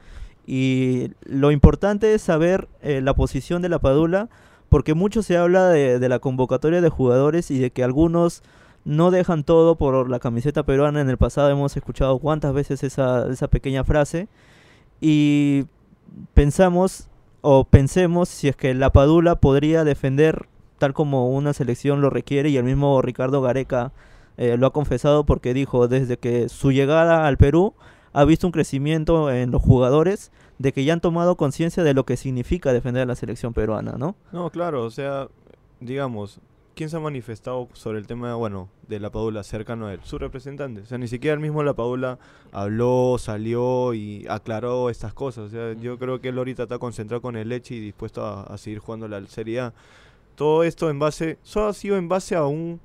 y 0.46 1.10
lo 1.24 1.50
importante 1.50 2.14
es 2.14 2.22
saber 2.22 2.68
eh, 2.82 3.00
la 3.00 3.14
posición 3.14 3.60
de 3.62 3.68
la 3.70 3.78
Padula 3.78 4.28
porque 4.68 4.94
mucho 4.94 5.22
se 5.22 5.36
habla 5.36 5.68
de, 5.68 5.98
de 5.98 6.08
la 6.08 6.18
convocatoria 6.18 6.80
de 6.80 6.88
jugadores 6.90 7.50
y 7.50 7.58
de 7.58 7.70
que 7.70 7.82
algunos 7.82 8.42
no 8.88 9.10
dejan 9.10 9.44
todo 9.44 9.76
por 9.76 10.08
la 10.08 10.18
camiseta 10.18 10.62
peruana. 10.62 11.02
En 11.02 11.10
el 11.10 11.18
pasado 11.18 11.50
hemos 11.50 11.76
escuchado 11.76 12.18
cuántas 12.18 12.54
veces 12.54 12.82
esa, 12.82 13.30
esa 13.30 13.46
pequeña 13.48 13.84
frase 13.84 14.28
y 14.98 15.66
pensamos 16.32 17.08
o 17.42 17.64
pensemos 17.64 18.30
si 18.30 18.48
es 18.48 18.56
que 18.56 18.72
la 18.72 18.90
Padula 18.90 19.36
podría 19.36 19.84
defender 19.84 20.48
tal 20.78 20.94
como 20.94 21.28
una 21.28 21.52
selección 21.52 22.00
lo 22.00 22.08
requiere 22.08 22.48
y 22.48 22.56
el 22.56 22.64
mismo 22.64 23.02
Ricardo 23.02 23.42
Gareca 23.42 23.92
eh, 24.38 24.56
lo 24.56 24.68
ha 24.68 24.72
confesado 24.72 25.24
porque 25.24 25.52
dijo 25.52 25.86
desde 25.86 26.16
que 26.16 26.48
su 26.48 26.72
llegada 26.72 27.26
al 27.26 27.36
Perú 27.36 27.74
ha 28.14 28.24
visto 28.24 28.46
un 28.46 28.52
crecimiento 28.52 29.30
en 29.30 29.50
los 29.50 29.60
jugadores 29.60 30.32
de 30.56 30.72
que 30.72 30.84
ya 30.84 30.94
han 30.94 31.00
tomado 31.00 31.36
conciencia 31.36 31.82
de 31.82 31.92
lo 31.92 32.04
que 32.04 32.16
significa 32.16 32.72
defender 32.72 33.02
a 33.02 33.06
la 33.06 33.16
selección 33.16 33.52
peruana, 33.52 33.96
¿no? 33.98 34.16
No, 34.32 34.48
claro, 34.48 34.84
o 34.84 34.90
sea, 34.90 35.28
digamos, 35.78 36.40
¿quién 36.78 36.90
se 36.90 36.96
ha 36.96 37.00
manifestado 37.00 37.68
sobre 37.72 37.98
el 37.98 38.06
tema, 38.06 38.36
bueno, 38.36 38.68
de 38.86 39.00
la 39.00 39.10
Padula 39.10 39.42
cercano 39.42 39.88
a 39.88 39.94
él? 39.94 40.00
Su 40.04 40.16
representante. 40.16 40.82
O 40.82 40.86
sea, 40.86 40.96
ni 40.96 41.08
siquiera 41.08 41.34
el 41.34 41.40
mismo 41.40 41.64
la 41.64 41.74
Padula 41.74 42.20
habló, 42.52 43.16
salió 43.18 43.94
y 43.94 44.24
aclaró 44.28 44.88
estas 44.88 45.12
cosas. 45.12 45.46
O 45.46 45.48
sea, 45.50 45.72
yo 45.72 45.98
creo 45.98 46.20
que 46.20 46.28
él 46.28 46.38
ahorita 46.38 46.62
está 46.62 46.78
concentrado 46.78 47.20
con 47.20 47.34
el 47.34 47.48
Leche 47.48 47.74
y 47.74 47.80
dispuesto 47.80 48.24
a, 48.24 48.44
a 48.44 48.56
seguir 48.58 48.78
jugando 48.78 49.08
la 49.08 49.26
Serie 49.26 49.58
A. 49.58 49.74
Todo 50.36 50.62
esto 50.62 50.88
en 50.88 51.00
base, 51.00 51.38
solo 51.42 51.66
ha 51.66 51.72
sido 51.72 51.96
en 51.96 52.08
base 52.08 52.36
a 52.36 52.44
un, 52.44 52.80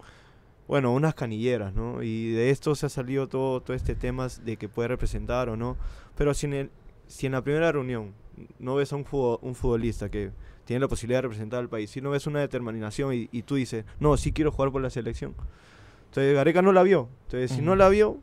bueno, 0.67 0.91
unas 0.91 1.13
canilleras, 1.13 1.75
¿no? 1.75 2.01
Y 2.01 2.31
de 2.31 2.49
esto 2.49 2.73
se 2.73 2.87
ha 2.87 2.89
salido 2.89 3.27
todo, 3.27 3.61
todo 3.61 3.75
este 3.75 3.93
tema 3.93 4.27
de 4.43 4.57
que 4.57 4.69
puede 4.69 4.87
representar 4.87 5.49
o 5.49 5.55
no. 5.55 5.77
Pero 6.17 6.33
si 6.33 6.47
en, 6.47 6.53
el, 6.53 6.71
si 7.05 7.27
en 7.27 7.33
la 7.33 7.43
primera 7.43 7.71
reunión 7.71 8.15
no 8.57 8.73
ves 8.73 8.91
a 8.91 8.95
un, 8.95 9.05
un 9.39 9.53
futbolista 9.53 10.09
que 10.09 10.31
tiene 10.65 10.79
la 10.81 10.87
posibilidad 10.87 11.17
de 11.19 11.23
representar 11.23 11.59
al 11.59 11.69
país, 11.69 11.89
si 11.89 12.01
no 12.01 12.09
ves 12.11 12.25
una 12.27 12.39
determinación 12.39 13.13
y, 13.13 13.29
y 13.31 13.41
tú 13.43 13.55
dices, 13.55 13.85
no, 13.99 14.15
sí 14.17 14.31
quiero 14.31 14.51
jugar 14.51 14.71
por 14.71 14.81
la 14.81 14.89
selección. 14.89 15.35
Entonces 16.05 16.33
Gareca 16.35 16.61
no 16.61 16.71
la 16.71 16.83
vio. 16.83 17.09
Entonces, 17.25 17.51
si 17.51 17.61
no 17.61 17.75
la 17.75 17.89
vio, 17.89 18.17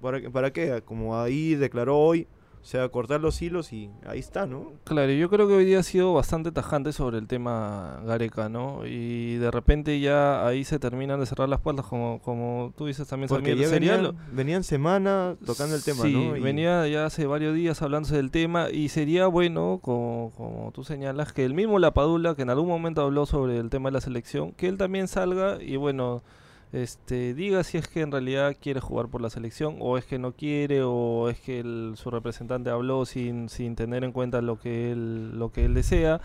¿para, 0.00 0.20
qué- 0.20 0.30
¿para 0.30 0.52
qué? 0.52 0.82
Como 0.84 1.20
ahí 1.20 1.54
declaró 1.54 1.98
hoy, 1.98 2.26
o 2.66 2.68
sea, 2.68 2.88
cortar 2.88 3.20
los 3.20 3.40
hilos 3.40 3.72
y 3.72 3.88
ahí 4.08 4.18
está, 4.18 4.44
¿no? 4.44 4.72
Claro, 4.82 5.12
yo 5.12 5.30
creo 5.30 5.46
que 5.46 5.54
hoy 5.54 5.64
día 5.64 5.78
ha 5.78 5.82
sido 5.84 6.12
bastante 6.14 6.50
tajante 6.50 6.92
sobre 6.92 7.18
el 7.18 7.28
tema 7.28 8.00
Gareca, 8.04 8.48
¿no? 8.48 8.84
Y 8.84 9.36
de 9.36 9.52
repente 9.52 10.00
ya 10.00 10.44
ahí 10.44 10.64
se 10.64 10.80
terminan 10.80 11.20
de 11.20 11.26
cerrar 11.26 11.48
las 11.48 11.60
puertas, 11.60 11.86
como, 11.86 12.18
como 12.24 12.72
tú 12.76 12.86
dices 12.86 13.06
también, 13.06 13.28
Porque 13.28 13.50
Samir. 13.52 13.62
ya 13.62 13.68
Sería 13.68 13.92
venían, 13.92 14.02
lo- 14.16 14.20
venían 14.32 14.64
semana 14.64 15.36
tocando 15.46 15.76
el 15.76 15.84
tema, 15.84 16.02
sí, 16.02 16.12
¿no? 16.12 16.36
Y- 16.36 16.40
venía 16.40 16.88
ya 16.88 17.06
hace 17.06 17.28
varios 17.28 17.54
días 17.54 17.80
hablándose 17.82 18.16
del 18.16 18.32
tema 18.32 18.68
y 18.68 18.88
sería 18.88 19.28
bueno, 19.28 19.78
como, 19.80 20.32
como 20.36 20.72
tú 20.74 20.82
señalas, 20.82 21.32
que 21.32 21.44
el 21.44 21.54
mismo 21.54 21.78
Lapadula, 21.78 22.34
que 22.34 22.42
en 22.42 22.50
algún 22.50 22.66
momento 22.66 23.00
habló 23.02 23.26
sobre 23.26 23.58
el 23.58 23.70
tema 23.70 23.90
de 23.90 23.92
la 23.92 24.00
selección, 24.00 24.50
que 24.50 24.66
él 24.66 24.76
también 24.76 25.06
salga 25.06 25.62
y 25.62 25.76
bueno, 25.76 26.24
este 26.72 27.34
diga 27.34 27.62
si 27.64 27.78
es 27.78 27.88
que 27.88 28.00
en 28.00 28.10
realidad 28.10 28.56
quiere 28.60 28.80
jugar 28.80 29.08
por 29.08 29.20
la 29.20 29.30
selección 29.30 29.76
o 29.80 29.98
es 29.98 30.04
que 30.04 30.18
no 30.18 30.32
quiere 30.32 30.82
o 30.82 31.28
es 31.28 31.40
que 31.40 31.92
su 31.94 32.10
representante 32.10 32.70
habló 32.70 33.06
sin, 33.06 33.48
sin 33.48 33.76
tener 33.76 34.04
en 34.04 34.12
cuenta 34.12 34.42
lo 34.42 34.58
que 34.58 34.92
él 34.92 35.38
lo 35.38 35.52
que 35.52 35.64
él 35.64 35.74
desea 35.74 36.20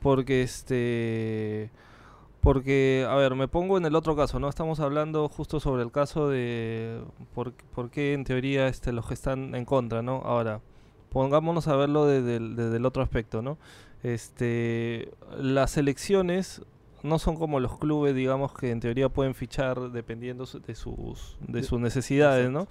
porque 0.00 0.42
este 0.42 1.70
porque, 2.44 3.06
a 3.08 3.14
ver, 3.14 3.34
me 3.34 3.48
pongo 3.48 3.78
en 3.78 3.86
el 3.86 3.96
otro 3.96 4.14
caso, 4.16 4.38
¿no? 4.38 4.50
Estamos 4.50 4.78
hablando 4.78 5.30
justo 5.30 5.60
sobre 5.60 5.82
el 5.82 5.90
caso 5.90 6.28
de 6.28 7.00
por, 7.34 7.54
por 7.54 7.90
qué 7.90 8.12
en 8.12 8.24
teoría 8.24 8.68
este, 8.68 8.92
los 8.92 9.06
que 9.06 9.14
están 9.14 9.54
en 9.54 9.64
contra, 9.64 10.02
¿no? 10.02 10.16
Ahora, 10.26 10.60
pongámonos 11.08 11.68
a 11.68 11.76
verlo 11.76 12.04
desde 12.04 12.36
el, 12.36 12.54
desde 12.54 12.76
el 12.76 12.84
otro 12.84 13.02
aspecto, 13.02 13.40
¿no? 13.40 13.56
Este, 14.02 15.10
las 15.38 15.78
elecciones 15.78 16.60
no 17.04 17.18
son 17.20 17.36
como 17.36 17.60
los 17.60 17.78
clubes, 17.78 18.14
digamos, 18.14 18.52
que 18.54 18.70
en 18.70 18.80
teoría 18.80 19.08
pueden 19.08 19.34
fichar 19.34 19.78
dependiendo 19.92 20.44
de 20.66 20.74
sus, 20.74 21.36
De- 21.46 21.62
sus 21.62 21.78
necesidades, 21.78 22.50
¿no? 22.50 22.66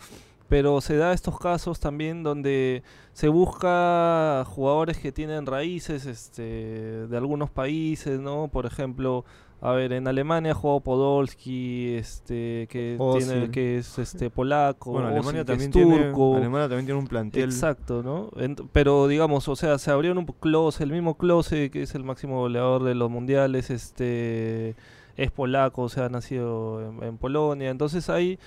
Pero 0.49 0.81
se 0.81 0.97
da 0.97 1.13
estos 1.13 1.39
casos 1.39 1.79
también 1.79 2.21
donde 2.21 2.83
se 3.13 3.27
busca 3.29 4.43
jugadores 4.47 4.97
que 4.97 5.11
tienen 5.11 5.45
raíces 5.45 6.05
este, 6.05 7.07
de 7.07 7.17
algunos 7.17 7.49
países, 7.49 8.19
¿no? 8.19 8.49
Por 8.49 8.65
ejemplo, 8.65 9.23
a 9.65 9.71
ver, 9.71 9.93
en 9.93 10.09
Alemania 10.09 10.51
ha 10.51 10.55
jugado 10.55 10.81
Podolski, 10.81 11.95
este, 11.95 12.67
que 12.69 12.97
tiene, 12.97 12.99
Ozil. 12.99 13.51
que 13.51 13.77
es 13.77 13.97
este 13.97 14.29
polaco, 14.29 14.91
Bueno, 14.91 15.07
Ozil, 15.07 15.19
Alemania 15.19 15.45
que 15.45 15.53
es 15.53 15.57
también, 15.57 15.71
tiene, 15.71 16.03
turco. 16.03 16.35
Alemania 16.35 16.67
también 16.67 16.85
tiene 16.85 16.99
un 16.99 17.07
plantel. 17.07 17.43
Exacto, 17.45 18.03
¿no? 18.03 18.29
Pero 18.73 19.07
digamos, 19.07 19.47
o 19.47 19.55
sea, 19.55 19.77
se 19.77 19.89
abrieron 19.89 20.17
un 20.17 20.25
close, 20.25 20.83
el 20.83 20.91
mismo 20.91 21.15
Klose, 21.15 21.71
que 21.71 21.83
es 21.83 21.95
el 21.95 22.03
máximo 22.03 22.41
goleador 22.41 22.83
de 22.83 22.93
los 22.93 23.09
mundiales, 23.09 23.69
este 23.69 24.75
es 25.15 25.31
polaco, 25.31 25.83
o 25.83 25.89
sea, 25.89 26.07
ha 26.07 26.09
nacido 26.09 26.81
en, 26.85 27.01
en 27.01 27.17
Polonia. 27.17 27.69
Entonces 27.69 28.09
hay 28.09 28.39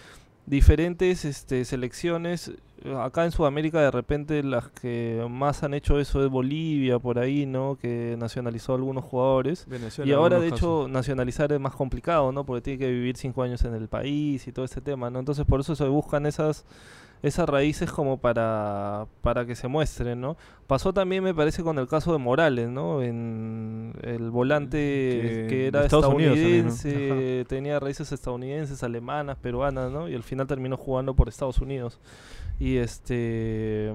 diferentes 0.44 1.24
este, 1.24 1.64
selecciones. 1.64 2.52
Acá 3.00 3.24
en 3.24 3.32
Sudamérica 3.32 3.80
de 3.80 3.90
repente 3.90 4.42
las 4.42 4.68
que 4.68 5.26
más 5.30 5.62
han 5.62 5.74
hecho 5.74 5.98
eso 5.98 6.24
es 6.24 6.30
Bolivia, 6.30 6.98
por 6.98 7.18
ahí, 7.18 7.46
¿no? 7.46 7.76
Que 7.76 8.16
nacionalizó 8.18 8.74
algunos 8.74 9.04
jugadores. 9.04 9.66
Venezuela 9.66 10.08
Y 10.10 10.14
ahora, 10.14 10.38
de 10.38 10.48
hecho, 10.48 10.56
casos. 10.82 10.90
nacionalizar 10.90 11.52
es 11.52 11.60
más 11.60 11.74
complicado, 11.74 12.32
¿no? 12.32 12.44
Porque 12.44 12.60
tiene 12.62 12.78
que 12.78 12.90
vivir 12.90 13.16
cinco 13.16 13.42
años 13.42 13.64
en 13.64 13.74
el 13.74 13.88
país 13.88 14.46
y 14.46 14.52
todo 14.52 14.64
este 14.64 14.80
tema, 14.80 15.10
¿no? 15.10 15.18
Entonces, 15.18 15.44
por 15.46 15.60
eso 15.60 15.74
se 15.74 15.84
buscan 15.88 16.26
esas 16.26 16.64
esas 17.22 17.48
raíces 17.48 17.90
como 17.90 18.18
para, 18.18 19.06
para 19.22 19.46
que 19.46 19.54
se 19.54 19.68
muestren, 19.68 20.20
¿no? 20.20 20.36
Pasó 20.66 20.92
también, 20.92 21.24
me 21.24 21.34
parece, 21.34 21.62
con 21.62 21.78
el 21.78 21.88
caso 21.88 22.12
de 22.12 22.18
Morales, 22.18 22.68
¿no? 22.68 23.02
En 23.02 23.92
el 24.02 24.30
volante 24.30 24.76
Que- 24.78 25.46
que, 25.48 25.66
era 25.68 25.84
Estados 25.84 26.06
Unidos 26.06 26.34
también, 26.36 26.66
¿no? 26.66 26.72
estadounidense, 26.72 27.44
tenía 27.48 27.80
raíces 27.80 28.12
estadounidenses, 28.12 28.82
alemanas, 28.82 29.36
peruanas, 29.38 29.90
¿no? 29.90 30.08
Y 30.08 30.14
al 30.14 30.22
final 30.22 30.46
terminó 30.46 30.76
jugando 30.76 31.14
por 31.14 31.28
Estados 31.28 31.58
Unidos. 31.58 31.98
Y 32.60 32.76
este... 32.76 33.92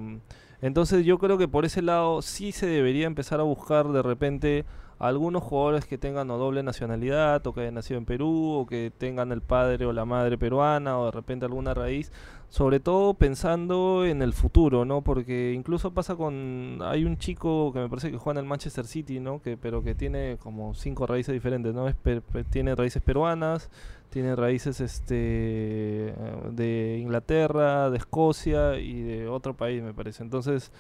Entonces 0.62 1.06
yo 1.06 1.18
creo 1.18 1.38
que 1.40 1.48
por 1.48 1.66
ese 1.66 1.82
lado 1.82 2.22
sí 2.22 2.52
se 2.52 2.68
debería 2.68 3.08
empezar 3.08 3.40
a 3.40 3.44
buscar 3.44 3.88
de 3.88 4.04
repente 4.04 4.66
algunos 5.08 5.44
jugadores 5.44 5.86
que 5.86 5.98
tengan 5.98 6.30
o 6.32 6.38
doble 6.38 6.64
nacionalidad 6.64 7.46
o 7.48 7.54
que 7.54 7.62
hayan 7.62 7.74
nacido 7.76 7.98
en 7.98 8.06
Perú 8.06 8.54
o 8.54 8.66
que 8.66 8.92
tengan 8.98 9.32
el 9.32 9.42
padre 9.42 9.86
o 9.86 9.94
la 9.94 10.06
madre 10.06 10.38
peruana 10.38 11.00
o 11.00 11.06
de 11.06 11.12
repente 11.12 11.46
alguna 11.46 11.74
raíz, 11.74 12.12
sobre 12.50 12.80
todo 12.80 13.14
pensando 13.16 14.06
en 14.06 14.22
el 14.22 14.34
futuro, 14.34 14.86
¿no? 14.86 15.02
Porque 15.02 15.54
incluso 15.56 15.92
pasa 15.94 16.16
con 16.16 16.80
hay 16.82 17.06
un 17.06 17.18
chico 17.18 17.72
que 17.74 17.80
me 17.80 17.90
parece 17.90 18.12
que 18.12 18.18
juega 18.18 18.40
en 18.40 18.46
el 18.46 18.50
Manchester 18.50 18.86
City, 18.86 19.20
¿no? 19.20 19.42
Que 19.42 19.58
pero 19.58 19.84
que 19.84 19.96
tiene 19.96 20.38
como 20.40 20.74
cinco 20.74 21.08
raíces 21.08 21.34
diferentes, 21.34 21.74
¿no? 21.74 21.88
Es 21.88 21.96
per- 21.96 22.22
tiene 22.50 22.76
raíces 22.76 23.02
peruanas, 23.02 23.70
tiene 24.10 24.36
raíces 24.36 24.82
este 24.82 26.10
eh, 26.10 26.14
de 26.52 27.00
Inglaterra, 27.02 27.90
de 27.90 27.98
Escocia 27.98 28.78
y 28.78 29.02
de 29.02 29.28
otro 29.30 29.56
país, 29.56 29.82
me 29.82 29.94
parece. 29.94 30.22
Entonces, 30.24 30.72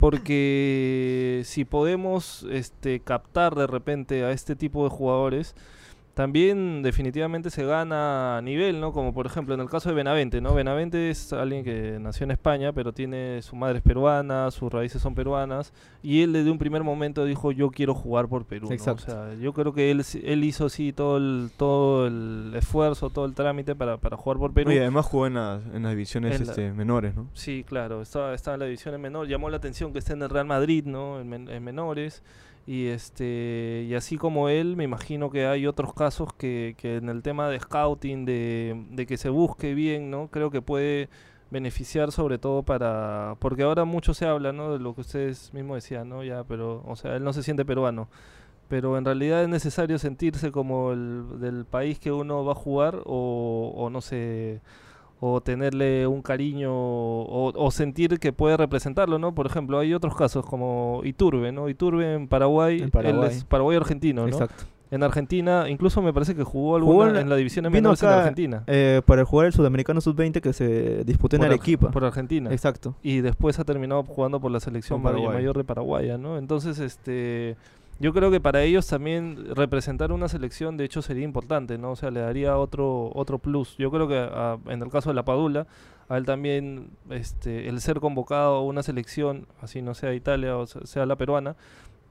porque 0.00 1.42
si 1.44 1.66
podemos 1.66 2.46
este 2.50 3.00
captar 3.00 3.54
de 3.54 3.66
repente 3.66 4.24
a 4.24 4.32
este 4.32 4.56
tipo 4.56 4.82
de 4.84 4.90
jugadores, 4.90 5.54
también 6.14 6.82
definitivamente 6.82 7.50
se 7.50 7.64
gana 7.64 8.36
a 8.38 8.42
nivel, 8.42 8.80
¿no? 8.80 8.92
Como 8.92 9.14
por 9.14 9.26
ejemplo 9.26 9.54
en 9.54 9.60
el 9.60 9.68
caso 9.70 9.88
de 9.88 9.94
Benavente, 9.94 10.40
¿no? 10.40 10.54
Benavente 10.54 11.08
es 11.10 11.32
alguien 11.32 11.64
que 11.64 11.98
nació 12.00 12.24
en 12.24 12.32
España, 12.32 12.72
pero 12.72 12.92
tiene 12.92 13.40
su 13.42 13.56
madre 13.56 13.78
es 13.78 13.82
peruana, 13.82 14.50
sus 14.50 14.70
raíces 14.72 15.00
son 15.00 15.14
peruanas, 15.14 15.72
y 16.02 16.22
él 16.22 16.32
desde 16.32 16.50
un 16.50 16.58
primer 16.58 16.82
momento 16.82 17.24
dijo 17.24 17.52
yo 17.52 17.70
quiero 17.70 17.94
jugar 17.94 18.28
por 18.28 18.44
Perú, 18.44 18.66
¿no? 18.68 18.74
Exacto. 18.74 19.04
O 19.06 19.10
sea, 19.10 19.34
yo 19.40 19.52
creo 19.52 19.72
que 19.72 19.90
él, 19.90 20.02
él 20.24 20.44
hizo 20.44 20.68
sí 20.68 20.92
todo 20.92 21.16
el, 21.16 21.50
todo 21.56 22.06
el 22.06 22.52
esfuerzo, 22.54 23.10
todo 23.10 23.24
el 23.24 23.34
trámite 23.34 23.74
para, 23.74 23.96
para 23.96 24.16
jugar 24.16 24.38
por 24.38 24.52
Perú. 24.52 24.70
No, 24.70 24.74
y 24.76 24.78
además 24.78 25.06
jugó 25.06 25.26
en 25.26 25.34
las, 25.34 25.62
en 25.74 25.82
las 25.82 25.92
divisiones 25.92 26.38
En 26.40 26.46
la- 26.46 26.52
este, 26.52 26.72
menores, 26.72 27.14
¿no? 27.14 27.28
Sí, 27.34 27.64
claro, 27.66 28.02
estaba, 28.02 28.34
estaba 28.34 28.54
en 28.56 28.60
la 28.60 28.66
división 28.66 28.94
en 28.94 29.00
menor, 29.00 29.26
llamó 29.28 29.48
la 29.48 29.56
atención 29.58 29.92
que 29.92 30.00
esté 30.00 30.12
en 30.14 30.22
el 30.22 30.28
Real 30.30 30.46
Madrid, 30.46 30.84
¿no? 30.86 31.20
En, 31.20 31.28
men- 31.28 31.48
en 31.48 31.62
menores. 31.64 32.22
Y 32.66 32.88
este 32.88 33.86
y 33.88 33.94
así 33.94 34.16
como 34.16 34.48
él, 34.48 34.76
me 34.76 34.84
imagino 34.84 35.30
que 35.30 35.46
hay 35.46 35.66
otros 35.66 35.94
casos 35.94 36.32
que, 36.34 36.74
que 36.78 36.96
en 36.96 37.08
el 37.08 37.22
tema 37.22 37.48
de 37.48 37.58
scouting, 37.58 38.24
de, 38.24 38.86
de 38.90 39.06
que 39.06 39.16
se 39.16 39.28
busque 39.28 39.74
bien, 39.74 40.10
¿no? 40.10 40.28
Creo 40.28 40.50
que 40.50 40.62
puede 40.62 41.08
beneficiar 41.50 42.12
sobre 42.12 42.38
todo 42.38 42.62
para... 42.62 43.36
Porque 43.40 43.62
ahora 43.64 43.84
mucho 43.84 44.14
se 44.14 44.26
habla, 44.26 44.52
¿no? 44.52 44.72
De 44.72 44.78
lo 44.78 44.94
que 44.94 45.02
ustedes 45.02 45.52
mismos 45.52 45.76
decían, 45.76 46.08
¿no? 46.08 46.22
Ya, 46.24 46.44
pero, 46.44 46.82
o 46.86 46.96
sea, 46.96 47.16
él 47.16 47.24
no 47.24 47.32
se 47.32 47.42
siente 47.42 47.64
peruano. 47.64 48.08
Pero 48.68 48.96
en 48.96 49.04
realidad 49.04 49.42
es 49.42 49.48
necesario 49.48 49.98
sentirse 49.98 50.52
como 50.52 50.92
el 50.92 51.40
del 51.40 51.64
país 51.64 51.98
que 51.98 52.12
uno 52.12 52.44
va 52.44 52.52
a 52.52 52.54
jugar 52.54 53.02
o, 53.04 53.72
o 53.76 53.90
no 53.90 54.00
sé 54.00 54.60
o 55.22 55.40
tenerle 55.42 56.06
un 56.06 56.22
cariño 56.22 56.72
o, 56.72 57.52
o 57.54 57.70
sentir 57.70 58.18
que 58.18 58.32
puede 58.32 58.56
representarlo, 58.56 59.18
¿no? 59.18 59.34
Por 59.34 59.46
ejemplo, 59.46 59.78
hay 59.78 59.92
otros 59.94 60.16
casos 60.16 60.46
como 60.46 61.02
Iturbe, 61.04 61.52
¿no? 61.52 61.68
Iturbe 61.68 62.14
en 62.14 62.26
Paraguay, 62.26 62.78
En 62.78 62.84
él 62.84 62.90
Paraguay. 62.90 63.30
paraguay-argentino, 63.48 64.22
¿no? 64.22 64.28
Exacto. 64.28 64.64
En 64.92 65.04
Argentina, 65.04 65.68
incluso 65.68 66.02
me 66.02 66.12
parece 66.12 66.34
que 66.34 66.42
jugó, 66.42 66.80
Jugó 66.80 67.02
alguna, 67.04 67.08
en 67.10 67.14
la- 67.14 67.20
en 67.20 67.28
la 67.28 67.36
división 67.36 67.62
de 67.62 67.70
menores 67.70 68.02
en 68.02 68.08
acá, 68.08 68.18
Argentina. 68.20 68.64
Eh, 68.66 69.02
para 69.06 69.24
jugar 69.24 69.46
el 69.46 69.52
Sudamericano 69.52 70.00
Sub-20 70.00 70.40
que 70.40 70.52
se 70.52 71.04
disputó 71.04 71.36
en 71.36 71.42
Por 71.42 71.48
Arequipa. 71.48 71.90
Por 71.92 72.04
Argentina. 72.04 72.50
Exacto. 72.50 72.96
y 73.02 73.20
después 73.20 73.58
ha 73.60 73.64
terminado 73.64 74.02
jugando 74.02 74.40
por 74.40 74.50
la 74.50 74.58
selección 74.58 75.00
Paraguay. 75.00 75.28
mayor 75.36 75.56
de 75.56 75.62
Paraguay, 75.64 76.10
¿no? 76.18 76.38
Entonces, 76.38 76.80
este, 76.80 77.56
yo 78.00 78.12
creo 78.12 78.30
que 78.32 78.40
para 78.40 78.62
ellos 78.62 78.86
también 78.88 79.54
representar 79.54 80.10
una 80.10 80.26
selección, 80.28 80.76
de 80.76 80.84
hecho, 80.84 81.02
sería 81.02 81.22
importante, 81.24 81.78
¿no? 81.78 81.92
O 81.92 81.96
sea, 81.96 82.10
le 82.10 82.20
daría 82.20 82.56
otro 82.58 83.10
otro 83.14 83.38
plus. 83.38 83.76
Yo 83.78 83.90
creo 83.92 84.08
que 84.08 84.18
a- 84.18 84.58
en 84.66 84.82
el 84.82 84.88
caso 84.90 85.10
de 85.10 85.14
la 85.14 85.24
Padula, 85.24 85.66
a 86.08 86.16
él 86.16 86.24
también, 86.26 86.90
este, 87.10 87.68
el 87.68 87.80
ser 87.80 88.00
convocado 88.00 88.56
a 88.56 88.62
una 88.62 88.82
selección, 88.82 89.46
así 89.62 89.82
no 89.82 89.94
sea 89.94 90.14
Italia 90.14 90.56
o 90.56 90.66
se- 90.66 90.84
sea 90.86 91.06
la 91.06 91.14
peruana, 91.16 91.54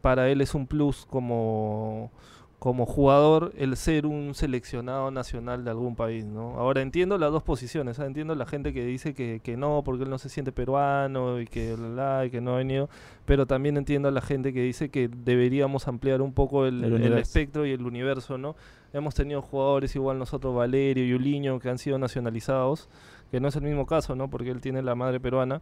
para 0.02 0.30
él 0.30 0.40
es 0.40 0.54
un 0.56 0.68
plus 0.68 1.06
como 1.06 2.12
como 2.60 2.86
jugador 2.86 3.54
el 3.58 3.78
ser 3.78 4.06
un 4.06 4.36
seleccionado 4.36 5.12
nacional 5.12 5.64
de 5.64 5.72
algún 5.72 5.96
país, 5.96 6.26
¿no? 6.26 6.60
Ahora 6.60 6.82
entiendo 6.82 7.18
las 7.18 7.32
dos 7.32 7.42
posiciones, 7.42 8.00
¿ah? 8.00 8.06
entiendo 8.06 8.36
la 8.36 8.46
gente 8.46 8.74
que 8.74 8.84
dice 8.86 9.14
que, 9.14 9.40
que 9.42 9.56
no, 9.56 9.82
porque 9.86 10.04
él 10.04 10.10
no 10.10 10.18
se 10.18 10.28
siente 10.28 10.52
peruano 10.52 11.40
y 11.40 11.48
que, 11.48 11.76
bla, 11.76 12.26
y 12.26 12.30
que 12.30 12.42
no 12.42 12.56
ha 12.56 12.58
venido, 12.58 12.90
pero 13.26 13.48
también 13.48 13.78
entiendo 13.78 14.10
a 14.10 14.12
la 14.12 14.20
gente 14.20 14.52
que 14.52 14.62
dice 14.62 14.90
que 14.90 15.08
deberíamos 15.08 15.88
ampliar 15.88 16.22
un 16.22 16.34
poco 16.34 16.66
el, 16.66 16.84
El 16.84 17.18
espectro 17.18 17.66
y 17.66 17.72
el 17.72 17.86
universo, 17.86 18.38
¿no? 18.38 18.58
Hemos 18.92 19.16
tenido 19.16 19.42
jugadores 19.42 19.96
igual 19.96 20.20
nosotros, 20.20 20.54
Valerio 20.54 21.06
y 21.06 21.14
Uliño, 21.14 21.60
que 21.60 21.70
han 21.70 21.78
sido 21.78 21.98
nacionalizados, 21.98 22.90
que 23.32 23.40
no 23.40 23.48
es 23.48 23.56
el 23.56 23.64
mismo 23.64 23.86
caso, 23.86 24.16
¿no? 24.16 24.30
Porque 24.30 24.52
él 24.52 24.62
tiene 24.62 24.82
la 24.82 24.96
madre 24.96 25.20
peruana 25.20 25.62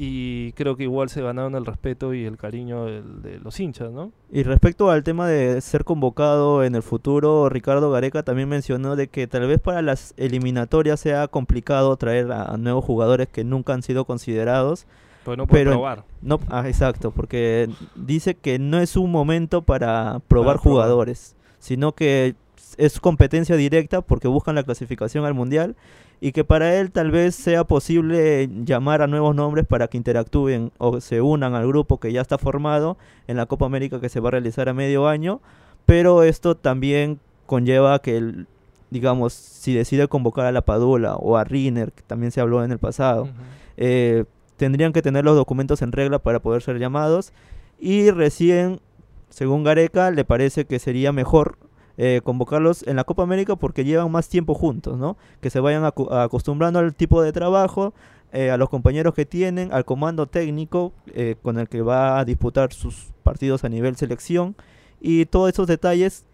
y 0.00 0.52
creo 0.52 0.76
que 0.76 0.84
igual 0.84 1.08
se 1.08 1.22
ganaron 1.22 1.56
el 1.56 1.66
respeto 1.66 2.14
y 2.14 2.24
el 2.24 2.36
cariño 2.36 2.84
de 2.84 3.40
los 3.42 3.58
hinchas, 3.58 3.90
¿no? 3.90 4.12
Y 4.30 4.44
respecto 4.44 4.90
al 4.90 5.02
tema 5.02 5.26
de 5.26 5.60
ser 5.60 5.84
convocado 5.84 6.62
en 6.62 6.76
el 6.76 6.82
futuro, 6.84 7.48
Ricardo 7.48 7.90
Gareca 7.90 8.22
también 8.22 8.48
mencionó 8.48 8.94
de 8.94 9.08
que 9.08 9.26
tal 9.26 9.46
vez 9.48 9.58
para 9.60 9.82
las 9.82 10.14
eliminatorias 10.16 11.00
sea 11.00 11.26
complicado 11.26 11.96
traer 11.96 12.30
a, 12.30 12.44
a 12.44 12.56
nuevos 12.56 12.84
jugadores 12.84 13.28
que 13.28 13.42
nunca 13.42 13.72
han 13.74 13.82
sido 13.82 14.04
considerados. 14.04 14.86
Pero 15.24 15.36
no 15.36 15.46
puede 15.48 15.64
Pero- 15.64 15.72
probar. 15.72 16.04
No, 16.22 16.38
ah, 16.48 16.68
exacto, 16.68 17.10
porque 17.10 17.68
dice 17.96 18.34
que 18.36 18.60
no 18.60 18.78
es 18.78 18.96
un 18.96 19.10
momento 19.10 19.62
para 19.62 20.20
probar 20.28 20.56
probar. 20.56 20.56
jugadores, 20.58 21.34
sino 21.58 21.92
que 21.92 22.36
es 22.76 23.00
competencia 23.00 23.56
directa 23.56 24.00
porque 24.00 24.28
buscan 24.28 24.54
la 24.54 24.62
clasificación 24.62 25.24
al 25.24 25.34
mundial 25.34 25.74
y 26.20 26.32
que 26.32 26.44
para 26.44 26.74
él 26.74 26.90
tal 26.90 27.10
vez 27.10 27.34
sea 27.34 27.64
posible 27.64 28.48
llamar 28.64 29.02
a 29.02 29.06
nuevos 29.06 29.34
nombres 29.34 29.66
para 29.66 29.88
que 29.88 29.96
interactúen 29.96 30.72
o 30.78 31.00
se 31.00 31.20
unan 31.20 31.54
al 31.54 31.66
grupo 31.68 31.98
que 32.00 32.12
ya 32.12 32.20
está 32.20 32.38
formado 32.38 32.96
en 33.26 33.36
la 33.36 33.46
Copa 33.46 33.66
América 33.66 34.00
que 34.00 34.08
se 34.08 34.20
va 34.20 34.28
a 34.28 34.32
realizar 34.32 34.68
a 34.68 34.74
medio 34.74 35.06
año, 35.08 35.40
pero 35.86 36.22
esto 36.22 36.56
también 36.56 37.20
conlleva 37.46 37.98
que 38.00 38.16
el 38.16 38.46
digamos, 38.90 39.32
si 39.32 39.74
decide 39.74 40.08
convocar 40.08 40.46
a 40.46 40.52
la 40.52 40.62
Padula 40.62 41.16
o 41.16 41.36
a 41.36 41.44
Riner, 41.44 41.92
que 41.92 42.02
también 42.02 42.32
se 42.32 42.40
habló 42.40 42.64
en 42.64 42.72
el 42.72 42.78
pasado, 42.78 43.24
Ujú. 43.24 43.32
eh, 43.76 44.24
tendrían 44.56 44.92
que 44.92 45.02
tener 45.02 45.24
los 45.24 45.36
documentos 45.36 45.82
en 45.82 45.92
regla 45.92 46.18
para 46.18 46.40
poder 46.40 46.62
ser 46.62 46.78
llamados. 46.78 47.32
Y 47.78 48.10
recién, 48.10 48.80
según 49.28 49.62
Gareca, 49.62 50.10
le 50.10 50.24
parece 50.24 50.64
que 50.64 50.78
sería 50.78 51.12
mejor 51.12 51.58
eh, 51.98 52.20
convocarlos 52.24 52.86
en 52.86 52.96
la 52.96 53.04
Copa 53.04 53.24
América 53.24 53.56
porque 53.56 53.84
llevan 53.84 54.10
más 54.10 54.28
tiempo 54.28 54.54
juntos, 54.54 54.96
¿no? 54.96 55.16
Que 55.40 55.50
se 55.50 55.60
vayan 55.60 55.82
acu- 55.82 56.10
acostumbrando 56.10 56.78
al 56.78 56.94
tipo 56.94 57.20
de 57.20 57.32
trabajo, 57.32 57.92
eh, 58.32 58.50
a 58.50 58.56
los 58.56 58.68
compañeros 58.68 59.14
que 59.14 59.26
tienen, 59.26 59.72
al 59.72 59.84
comando 59.84 60.26
técnico 60.26 60.92
eh, 61.08 61.34
con 61.42 61.58
el 61.58 61.68
que 61.68 61.82
va 61.82 62.18
a 62.18 62.24
disputar 62.24 62.72
sus 62.72 63.08
partidos 63.22 63.64
a 63.64 63.68
nivel 63.68 63.96
selección 63.96 64.54
y 65.00 65.26
todos 65.26 65.50
esos 65.50 65.66
detalles 65.66 66.24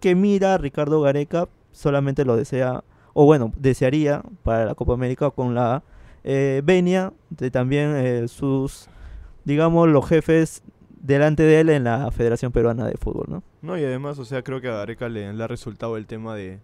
que 0.00 0.14
mira 0.14 0.56
Ricardo 0.58 1.00
Gareca 1.02 1.48
solamente 1.72 2.24
lo 2.24 2.36
desea, 2.36 2.82
o 3.12 3.24
bueno, 3.26 3.52
desearía 3.56 4.22
para 4.42 4.64
la 4.64 4.74
Copa 4.74 4.94
América 4.94 5.30
con 5.30 5.54
la 5.54 5.82
eh, 6.24 6.62
venia 6.64 7.12
de 7.28 7.50
también 7.50 8.26
sus, 8.28 8.88
digamos, 9.44 9.88
los 9.88 10.06
jefes 10.06 10.62
delante 11.00 11.42
de 11.42 11.60
él 11.60 11.70
en 11.70 11.84
la 11.84 12.10
Federación 12.10 12.52
Peruana 12.52 12.86
de 12.86 12.96
Fútbol, 12.96 13.26
¿no? 13.28 13.42
No, 13.62 13.76
y 13.78 13.84
además, 13.84 14.18
o 14.18 14.24
sea, 14.24 14.42
creo 14.42 14.60
que 14.60 14.68
a 14.68 14.74
Gareca 14.74 15.08
le, 15.08 15.32
le 15.32 15.44
ha 15.44 15.46
resultado 15.46 15.96
el 15.96 16.06
tema 16.06 16.34
de, 16.34 16.60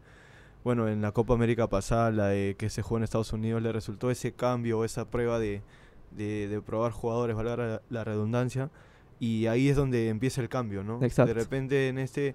bueno, 0.63 0.89
en 0.89 1.03
la 1.03 1.13
Copa 1.13 1.35
América 1.35 1.69
pasada, 1.69 2.11
la 2.11 2.29
de 2.29 2.55
que 2.59 2.71
se 2.71 2.83
jugó 2.83 2.99
en 2.99 3.05
Estados 3.05 3.33
Unidos, 3.33 3.63
le 3.63 3.73
resultó 3.73 4.11
ese 4.11 4.33
cambio, 4.33 4.85
esa 4.85 5.11
prueba 5.11 5.39
de, 5.39 5.63
de, 6.11 6.49
de 6.49 6.61
probar 6.61 6.93
jugadores, 6.93 7.35
valga 7.35 7.57
la, 7.57 7.83
la 7.89 8.05
redundancia, 8.05 8.71
y 9.19 9.47
ahí 9.47 9.69
es 9.69 9.77
donde 9.77 10.09
empieza 10.09 10.41
el 10.41 10.49
cambio, 10.49 10.85
¿no? 10.85 11.03
Exacto. 11.03 11.33
De 11.33 11.41
repente 11.41 11.89
en 11.89 11.99
este, 11.99 12.35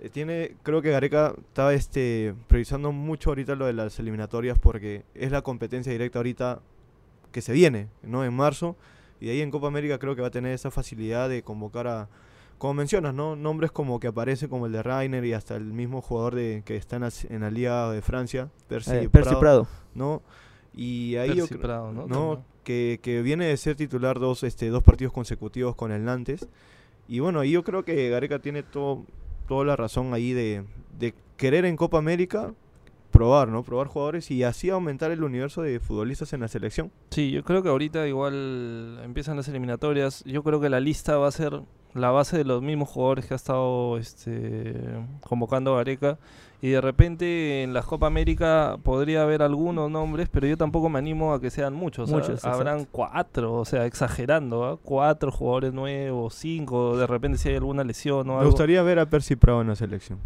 eh, 0.00 0.08
tiene, 0.10 0.56
creo 0.62 0.82
que 0.82 0.90
Gareca 0.90 1.34
estaba 1.48 1.74
este, 1.74 2.34
previsando 2.46 2.92
mucho 2.92 3.30
ahorita 3.30 3.54
lo 3.54 3.66
de 3.66 3.72
las 3.72 3.98
eliminatorias 3.98 4.58
porque 4.58 5.04
es 5.14 5.32
la 5.32 5.42
competencia 5.42 5.90
directa 5.92 6.18
ahorita 6.18 6.60
que 7.32 7.40
se 7.40 7.52
viene, 7.52 7.88
¿no? 8.02 8.24
En 8.24 8.32
marzo, 8.34 8.76
y 9.24 9.28
de 9.28 9.32
ahí 9.32 9.40
en 9.40 9.50
Copa 9.50 9.68
América 9.68 9.98
creo 9.98 10.14
que 10.14 10.20
va 10.20 10.28
a 10.28 10.30
tener 10.30 10.52
esa 10.52 10.70
facilidad 10.70 11.30
de 11.30 11.42
convocar 11.42 11.86
a, 11.86 12.08
como 12.58 12.74
mencionas, 12.74 13.14
¿no? 13.14 13.36
Nombres 13.36 13.70
como 13.72 13.98
que 13.98 14.06
aparecen 14.08 14.50
como 14.50 14.66
el 14.66 14.72
de 14.72 14.82
Rainer 14.82 15.24
y 15.24 15.32
hasta 15.32 15.56
el 15.56 15.64
mismo 15.64 16.02
jugador 16.02 16.34
de 16.34 16.62
que 16.66 16.76
está 16.76 16.96
en 16.96 17.02
la, 17.02 17.10
en 17.30 17.40
la 17.40 17.50
Liga 17.50 17.90
de 17.90 18.02
Francia, 18.02 18.50
Percy, 18.68 18.90
Eh, 18.90 19.08
Percy 19.08 19.30
Prado, 19.30 19.40
Prado. 19.40 19.68
¿no? 19.94 20.22
Y 20.74 21.16
ahí 21.16 21.30
yo 21.30 21.44
Percy 21.46 21.54
cre- 21.54 21.60
Prado, 21.60 21.92
¿no? 21.92 22.44
Que, 22.64 23.00
que 23.02 23.22
viene 23.22 23.46
de 23.46 23.56
ser 23.56 23.76
titular 23.76 24.18
dos, 24.18 24.42
este, 24.42 24.68
dos 24.68 24.82
partidos 24.82 25.12
consecutivos 25.12 25.74
con 25.74 25.90
el 25.92 26.04
Nantes. 26.04 26.48
Y 27.08 27.20
bueno, 27.20 27.40
ahí 27.40 27.50
yo 27.52 27.64
creo 27.64 27.84
que 27.84 28.08
Gareca 28.10 28.38
tiene 28.38 28.62
todo, 28.62 29.04
toda 29.48 29.64
la 29.64 29.76
razón 29.76 30.14
ahí 30.14 30.32
de, 30.32 30.64
de 30.98 31.14
querer 31.36 31.64
en 31.66 31.76
Copa 31.76 31.98
América 31.98 32.54
probar, 33.14 33.48
¿no? 33.48 33.62
Probar 33.62 33.86
jugadores 33.86 34.30
y 34.30 34.42
así 34.42 34.70
aumentar 34.70 35.10
el 35.12 35.22
universo 35.22 35.62
de 35.62 35.78
futbolistas 35.78 36.32
en 36.32 36.40
la 36.40 36.48
selección. 36.48 36.90
Sí, 37.10 37.30
yo 37.30 37.44
creo 37.44 37.62
que 37.62 37.68
ahorita 37.68 38.06
igual 38.08 39.00
empiezan 39.04 39.36
las 39.36 39.48
eliminatorias. 39.48 40.24
Yo 40.24 40.42
creo 40.42 40.60
que 40.60 40.68
la 40.68 40.80
lista 40.80 41.16
va 41.16 41.28
a 41.28 41.30
ser 41.30 41.62
la 41.94 42.10
base 42.10 42.36
de 42.36 42.44
los 42.44 42.60
mismos 42.60 42.88
jugadores 42.88 43.26
que 43.26 43.34
ha 43.34 43.36
estado 43.36 43.98
este, 43.98 44.74
convocando 45.20 45.76
Gareca. 45.76 46.18
Y 46.60 46.70
de 46.70 46.80
repente 46.80 47.62
en 47.62 47.74
la 47.74 47.82
Copa 47.82 48.06
América 48.06 48.78
podría 48.82 49.22
haber 49.22 49.42
algunos 49.42 49.90
nombres, 49.90 50.28
pero 50.30 50.46
yo 50.46 50.56
tampoco 50.56 50.88
me 50.88 50.98
animo 50.98 51.34
a 51.34 51.40
que 51.40 51.50
sean 51.50 51.74
muchos. 51.74 52.10
Muchos, 52.10 52.44
Habrán 52.44 52.86
cuatro, 52.90 53.54
o 53.54 53.64
sea, 53.66 53.84
exagerando, 53.86 54.64
¿ah? 54.64 54.78
cuatro 54.82 55.30
jugadores 55.30 55.74
nuevos, 55.74 56.34
cinco, 56.34 56.96
de 56.96 57.06
repente 57.06 57.36
si 57.38 57.50
hay 57.50 57.56
alguna 57.56 57.84
lesión 57.84 58.20
o 58.30 58.32
Me 58.32 58.38
algo. 58.38 58.50
gustaría 58.50 58.82
ver 58.82 58.98
a 58.98 59.06
Percy 59.06 59.36
Prado 59.36 59.60
en 59.60 59.68
la 59.68 59.76
selección. 59.76 60.18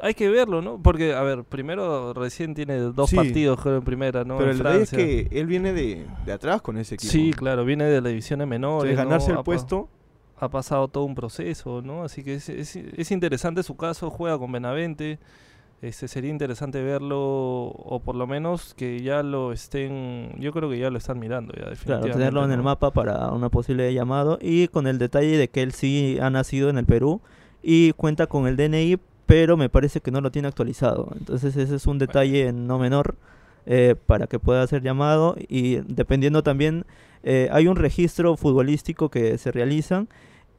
Hay 0.00 0.14
que 0.14 0.28
verlo, 0.28 0.60
¿no? 0.62 0.80
Porque, 0.82 1.14
a 1.14 1.22
ver, 1.22 1.44
primero 1.44 2.12
recién 2.14 2.54
tiene 2.54 2.76
dos 2.78 3.10
Sí. 3.10 3.16
partidos 3.16 3.60
creo, 3.60 3.76
en 3.78 3.84
primera, 3.84 4.24
¿no? 4.24 4.36
Pero 4.38 4.50
En 4.50 4.56
el 4.56 4.62
detalle 4.62 4.82
es 4.82 4.90
que 4.90 5.28
él 5.30 5.46
viene 5.46 5.72
de, 5.72 6.06
de 6.26 6.32
atrás 6.32 6.60
con 6.62 6.76
ese 6.78 6.96
equipo. 6.96 7.12
Sí, 7.12 7.32
claro, 7.32 7.64
viene 7.64 7.84
de 7.84 8.00
las 8.00 8.10
divisiones 8.10 8.46
menores. 8.46 8.92
¿no? 8.96 9.04
ganarse 9.04 9.30
el 9.32 9.38
puesto, 9.42 9.88
ha 10.38 10.48
pasado 10.48 10.88
todo 10.88 11.04
un 11.04 11.14
proceso, 11.14 11.80
¿no? 11.82 12.02
Así 12.04 12.22
que 12.24 12.34
es, 12.34 12.48
es- 12.48 12.76
es 12.76 13.10
interesante 13.12 13.62
su 13.62 13.76
caso, 13.76 14.10
juega 14.10 14.38
con 14.38 14.50
Benavente. 14.52 15.18
Este, 15.82 16.08
sería 16.08 16.30
interesante 16.30 16.82
verlo, 16.82 17.18
o 17.66 18.00
por 18.02 18.14
lo 18.14 18.26
menos 18.26 18.72
que 18.72 19.02
ya 19.02 19.22
lo 19.22 19.52
estén, 19.52 20.32
yo 20.38 20.50
creo 20.52 20.70
que 20.70 20.78
ya 20.78 20.88
lo 20.88 20.96
están 20.96 21.18
mirando, 21.18 21.52
ya 21.52 21.58
Claro, 21.58 21.70
definitivamente. 21.70 22.18
tenerlo 22.18 22.44
en 22.46 22.52
el 22.52 22.62
mapa 22.62 22.90
para 22.90 23.30
una 23.32 23.50
posible 23.50 23.92
llamado 23.92 24.38
y 24.40 24.68
con 24.68 24.86
el 24.86 24.98
detalle 24.98 25.36
de 25.36 25.48
que 25.48 25.62
él 25.62 25.72
sí 25.72 26.16
ha 26.22 26.30
nacido 26.30 26.70
en 26.70 26.78
el 26.78 26.86
Perú 26.86 27.20
y 27.62 27.92
cuenta 27.92 28.26
con 28.28 28.46
el 28.46 28.56
DNI, 28.56 28.96
pero 29.26 29.56
me 29.56 29.68
parece 29.68 30.00
que 30.00 30.10
no 30.10 30.20
lo 30.20 30.30
tiene 30.30 30.48
actualizado. 30.48 31.12
Entonces 31.18 31.56
ese 31.56 31.76
es 31.76 31.86
un 31.86 31.98
detalle 31.98 32.52
no 32.52 32.78
menor 32.78 33.16
eh, 33.66 33.94
para 34.06 34.26
que 34.26 34.38
pueda 34.38 34.66
ser 34.66 34.82
llamado 34.82 35.36
y 35.48 35.76
dependiendo 35.86 36.42
también, 36.42 36.84
eh, 37.22 37.48
hay 37.50 37.66
un 37.66 37.76
registro 37.76 38.36
futbolístico 38.36 39.08
que 39.08 39.38
se 39.38 39.50
realizan 39.50 40.08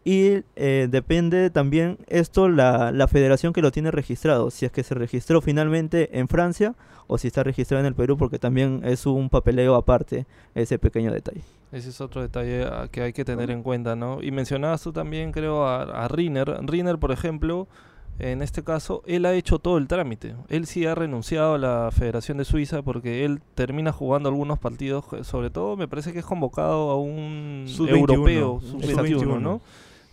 y 0.03 0.43
eh, 0.55 0.87
depende 0.89 1.49
también 1.49 1.97
esto 2.07 2.49
la, 2.49 2.91
la 2.91 3.07
federación 3.07 3.53
que 3.53 3.61
lo 3.61 3.71
tiene 3.71 3.91
registrado, 3.91 4.49
si 4.51 4.65
es 4.65 4.71
que 4.71 4.83
se 4.83 4.95
registró 4.95 5.41
finalmente 5.41 6.19
en 6.19 6.27
Francia 6.27 6.75
o 7.07 7.17
si 7.17 7.27
está 7.27 7.43
registrado 7.43 7.81
en 7.81 7.87
el 7.87 7.95
Perú, 7.95 8.17
porque 8.17 8.39
también 8.39 8.81
es 8.83 9.05
un 9.05 9.29
papeleo 9.29 9.75
aparte 9.75 10.25
ese 10.55 10.79
pequeño 10.79 11.11
detalle. 11.11 11.41
Ese 11.71 11.89
es 11.89 12.01
otro 12.01 12.21
detalle 12.21 12.63
ah, 12.63 12.87
que 12.91 13.01
hay 13.01 13.13
que 13.13 13.25
tener 13.25 13.51
en 13.51 13.61
cuenta, 13.61 13.95
¿no? 13.95 14.21
Y 14.21 14.31
mencionabas 14.31 14.81
tú 14.81 14.93
también, 14.93 15.31
creo, 15.31 15.67
a, 15.67 16.05
a 16.05 16.07
Riner. 16.07 16.59
Riner, 16.65 16.97
por 16.97 17.11
ejemplo, 17.11 17.67
en 18.19 18.41
este 18.41 18.63
caso, 18.63 19.03
él 19.05 19.25
ha 19.25 19.33
hecho 19.33 19.59
todo 19.59 19.77
el 19.77 19.87
trámite. 19.87 20.35
Él 20.47 20.67
sí 20.67 20.85
ha 20.85 20.95
renunciado 20.95 21.55
a 21.55 21.57
la 21.57 21.89
Federación 21.91 22.37
de 22.37 22.45
Suiza 22.45 22.81
porque 22.81 23.25
él 23.25 23.41
termina 23.55 23.91
jugando 23.91 24.29
algunos 24.29 24.57
partidos, 24.57 25.05
eh, 25.13 25.23
sobre 25.23 25.49
todo 25.49 25.75
me 25.75 25.87
parece 25.87 26.13
que 26.13 26.19
es 26.19 26.25
convocado 26.25 26.91
a 26.91 26.97
un 26.97 27.65
Sub-21, 27.67 27.97
europeo, 27.97 28.61
Sub-21. 28.61 28.95
sub-21, 28.95 29.41
¿no? 29.41 29.61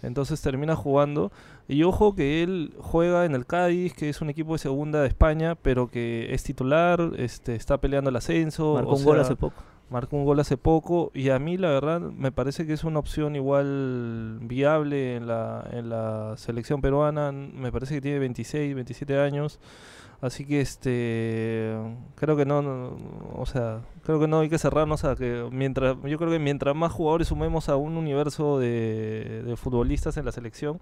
Entonces 0.02 0.40
termina 0.40 0.74
jugando. 0.74 1.30
Y 1.68 1.84
ojo 1.84 2.16
que 2.16 2.42
él 2.42 2.74
juega 2.80 3.24
en 3.24 3.34
el 3.34 3.46
Cádiz, 3.46 3.94
que 3.94 4.08
es 4.08 4.20
un 4.20 4.30
equipo 4.30 4.54
de 4.54 4.58
segunda 4.58 5.00
de 5.00 5.08
España, 5.08 5.54
pero 5.54 5.88
que 5.88 6.34
es 6.34 6.42
titular, 6.42 7.12
este, 7.18 7.54
está 7.54 7.78
peleando 7.78 8.10
el 8.10 8.16
ascenso. 8.16 8.74
Marcó 8.74 8.90
o 8.90 8.96
un 8.96 9.04
gol 9.04 9.20
hace 9.20 9.36
poco. 9.36 9.62
Marcó 9.92 10.16
un 10.16 10.24
gol 10.24 10.40
hace 10.40 10.56
poco 10.56 11.12
y 11.14 11.28
a 11.28 11.38
mí 11.38 11.58
la 11.58 11.68
verdad 11.68 12.00
me 12.00 12.32
parece 12.32 12.66
que 12.66 12.72
es 12.72 12.82
una 12.82 12.98
opción 12.98 13.36
igual 13.36 14.38
viable 14.40 15.16
en 15.16 15.26
la, 15.26 15.68
en 15.70 15.90
la 15.90 16.34
selección 16.38 16.80
peruana, 16.80 17.30
me 17.30 17.70
parece 17.70 17.94
que 17.94 18.00
tiene 18.00 18.18
26, 18.18 18.74
27 18.74 19.20
años, 19.20 19.60
así 20.22 20.46
que 20.46 20.62
este 20.62 21.76
creo 22.14 22.36
que 22.36 22.46
no, 22.46 22.96
o 23.34 23.44
sea, 23.44 23.82
creo 24.02 24.18
que 24.18 24.26
no 24.26 24.40
hay 24.40 24.48
que 24.48 24.58
cerrarnos 24.58 25.04
a 25.04 25.14
que 25.14 25.46
mientras 25.52 25.96
yo 26.04 26.16
creo 26.18 26.30
que 26.30 26.38
mientras 26.38 26.74
más 26.74 26.90
jugadores 26.90 27.28
sumemos 27.28 27.68
a 27.68 27.76
un 27.76 27.98
universo 27.98 28.58
de 28.58 29.54
futbolistas 29.58 30.16
en 30.16 30.24
la 30.24 30.32
selección 30.32 30.80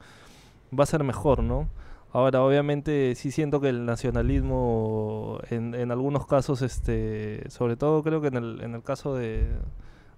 va 0.78 0.84
a 0.84 0.86
ser 0.86 1.02
mejor, 1.02 1.42
¿no? 1.42 1.68
Ahora, 2.12 2.42
obviamente, 2.42 3.14
sí 3.14 3.30
siento 3.30 3.60
que 3.60 3.68
el 3.68 3.86
nacionalismo, 3.86 5.38
en, 5.50 5.92
algunos 5.92 6.26
casos, 6.26 6.60
este, 6.62 7.48
sobre 7.50 7.76
todo 7.76 8.02
creo 8.02 8.20
que 8.20 8.28
en 8.28 8.36
el, 8.36 8.60
en 8.62 8.74
el 8.74 8.82
caso 8.82 9.14
de, 9.14 9.46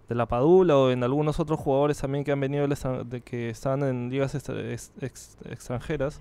de 0.09 0.15
la 0.15 0.27
Padula 0.27 0.77
o 0.79 0.91
en 0.91 1.05
algunos 1.05 1.39
otros 1.39 1.61
jugadores 1.61 1.99
también 1.99 2.25
que 2.25 2.33
han 2.33 2.41
venido 2.41 2.67
de 2.67 3.21
que 3.21 3.51
están 3.51 3.83
en 3.83 4.09
ligas 4.09 4.35
ex- 4.35 5.37
extranjeras, 5.45 6.21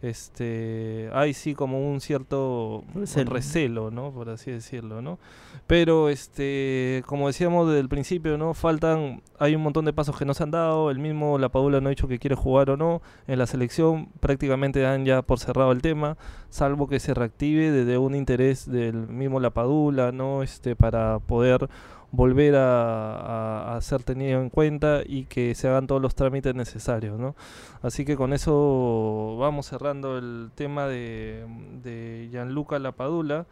este 0.00 1.10
hay 1.12 1.34
sí 1.34 1.54
como 1.54 1.90
un 1.90 2.00
cierto 2.00 2.84
Recelo. 2.94 3.32
recelo, 3.32 3.90
¿no? 3.90 4.12
Por 4.12 4.28
así 4.30 4.50
decirlo, 4.50 5.02
¿no? 5.02 5.18
Pero 5.66 6.08
este, 6.08 7.02
como 7.06 7.26
decíamos 7.26 7.66
desde 7.68 7.80
el 7.80 7.88
principio, 7.88 8.38
¿no? 8.38 8.54
Faltan, 8.54 9.22
hay 9.38 9.54
un 9.54 9.62
montón 9.62 9.84
de 9.84 9.92
pasos 9.92 10.16
que 10.16 10.24
no 10.24 10.34
se 10.34 10.44
han 10.44 10.50
dado, 10.50 10.90
el 10.90 10.98
mismo 10.98 11.38
La 11.38 11.48
Padula 11.48 11.80
no 11.80 11.88
ha 11.88 11.90
dicho 11.90 12.08
que 12.08 12.18
quiere 12.18 12.36
jugar 12.36 12.70
o 12.70 12.76
no, 12.76 13.02
en 13.26 13.38
la 13.38 13.46
selección 13.46 14.08
prácticamente 14.20 14.80
dan 14.80 15.04
ya 15.04 15.22
por 15.22 15.40
cerrado 15.40 15.72
el 15.72 15.82
tema, 15.82 16.16
salvo 16.48 16.88
que 16.88 17.00
se 17.00 17.12
reactive 17.12 17.70
desde 17.70 17.98
un 17.98 18.14
interés 18.14 18.70
del 18.70 19.08
mismo 19.08 19.40
La 19.40 19.50
Padula, 19.50 20.12
¿no? 20.12 20.42
Este, 20.42 20.76
para 20.76 21.18
poder 21.18 21.68
volver 22.10 22.54
a, 22.56 23.76
a- 23.76 23.80
ser 23.80 24.02
tenido 24.02 24.40
en 24.40 24.50
cuenta 24.50 25.02
y 25.06 25.24
que 25.24 25.54
se 25.54 25.68
hagan 25.68 25.86
todos 25.86 26.00
los 26.02 26.14
trámites 26.14 26.54
necesarios, 26.54 27.18
¿no? 27.18 27.36
Así 27.82 28.04
que 28.04 28.16
con 28.16 28.32
eso 28.32 29.36
vamos 29.38 29.66
cerrando 29.66 30.18
el 30.18 30.50
tema 30.54 30.86
de, 30.86 31.44
de 31.82 32.28
Gianluca 32.30 32.78
Lapadula. 32.78 33.46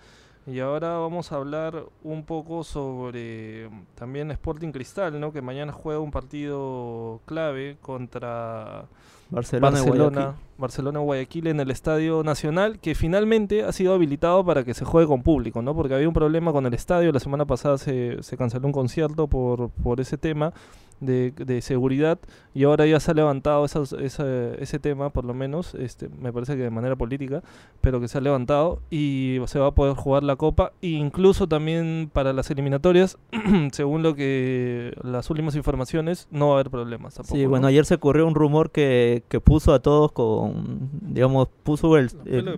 Y 0.46 0.60
ahora 0.60 0.98
vamos 0.98 1.32
a 1.32 1.36
hablar 1.36 1.86
un 2.04 2.24
poco 2.24 2.62
sobre 2.62 3.68
también 3.96 4.30
Sporting 4.30 4.70
Cristal, 4.70 5.18
¿no? 5.18 5.32
Que 5.32 5.42
mañana 5.42 5.72
juega 5.72 5.98
un 5.98 6.12
partido 6.12 7.20
clave 7.24 7.78
contra 7.82 8.84
Barcelona, 9.28 9.68
y 9.68 9.80
Barcelona, 9.80 10.20
Guayaquil. 10.20 10.44
Barcelona 10.56 10.98
Guayaquil 11.00 11.46
en 11.48 11.60
el 11.60 11.70
Estadio 11.72 12.22
Nacional, 12.22 12.78
que 12.78 12.94
finalmente 12.94 13.64
ha 13.64 13.72
sido 13.72 13.92
habilitado 13.92 14.44
para 14.44 14.62
que 14.62 14.72
se 14.72 14.84
juegue 14.84 15.08
con 15.08 15.24
público, 15.24 15.62
¿no? 15.62 15.74
Porque 15.74 15.94
había 15.94 16.06
un 16.06 16.14
problema 16.14 16.52
con 16.52 16.64
el 16.64 16.74
estadio, 16.74 17.10
la 17.10 17.18
semana 17.18 17.44
pasada 17.44 17.76
se, 17.76 18.22
se 18.22 18.36
canceló 18.36 18.66
un 18.66 18.72
concierto 18.72 19.26
por, 19.26 19.70
por 19.70 20.00
ese 20.00 20.16
tema 20.16 20.52
de, 21.00 21.30
de 21.32 21.60
seguridad 21.60 22.18
y 22.54 22.64
ahora 22.64 22.86
ya 22.86 22.98
se 23.00 23.10
ha 23.10 23.14
levantado 23.14 23.64
esos- 23.66 23.92
esa- 23.92 24.54
ese 24.54 24.78
tema, 24.78 25.10
por 25.10 25.24
lo 25.24 25.34
menos, 25.34 25.74
este, 25.74 26.08
me 26.08 26.32
parece 26.32 26.56
que 26.56 26.62
de 26.62 26.70
manera 26.70 26.96
política, 26.96 27.42
pero 27.80 28.00
que 28.00 28.08
se 28.08 28.16
ha 28.16 28.20
levantado 28.20 28.80
y 28.90 29.38
se 29.46 29.58
va 29.58 29.66
a 29.68 29.70
poder 29.74 29.94
jugar 29.94 30.22
la 30.22 30.36
Copa 30.36 30.72
e 30.80 30.88
incluso 30.88 31.46
también 31.46 32.10
para 32.12 32.32
las 32.32 32.50
eliminatorias, 32.50 33.18
según 33.72 34.02
lo 34.02 34.14
que 34.14 34.94
las 35.02 35.28
últimas 35.30 35.54
informaciones, 35.56 36.28
no 36.30 36.48
va 36.48 36.52
a 36.52 36.54
haber 36.60 36.70
problemas 36.70 37.14
tampoco. 37.14 37.36
Sí, 37.36 37.42
¿no? 37.44 37.50
bueno, 37.50 37.66
ayer 37.66 37.84
se 37.84 37.98
corrió 37.98 38.26
un 38.26 38.34
rumor 38.34 38.70
que, 38.70 39.22
que 39.28 39.40
puso 39.40 39.74
a 39.74 39.80
todos 39.80 40.12
con, 40.12 40.88
digamos, 41.02 41.48
puso 41.62 41.96
el... 41.96 42.08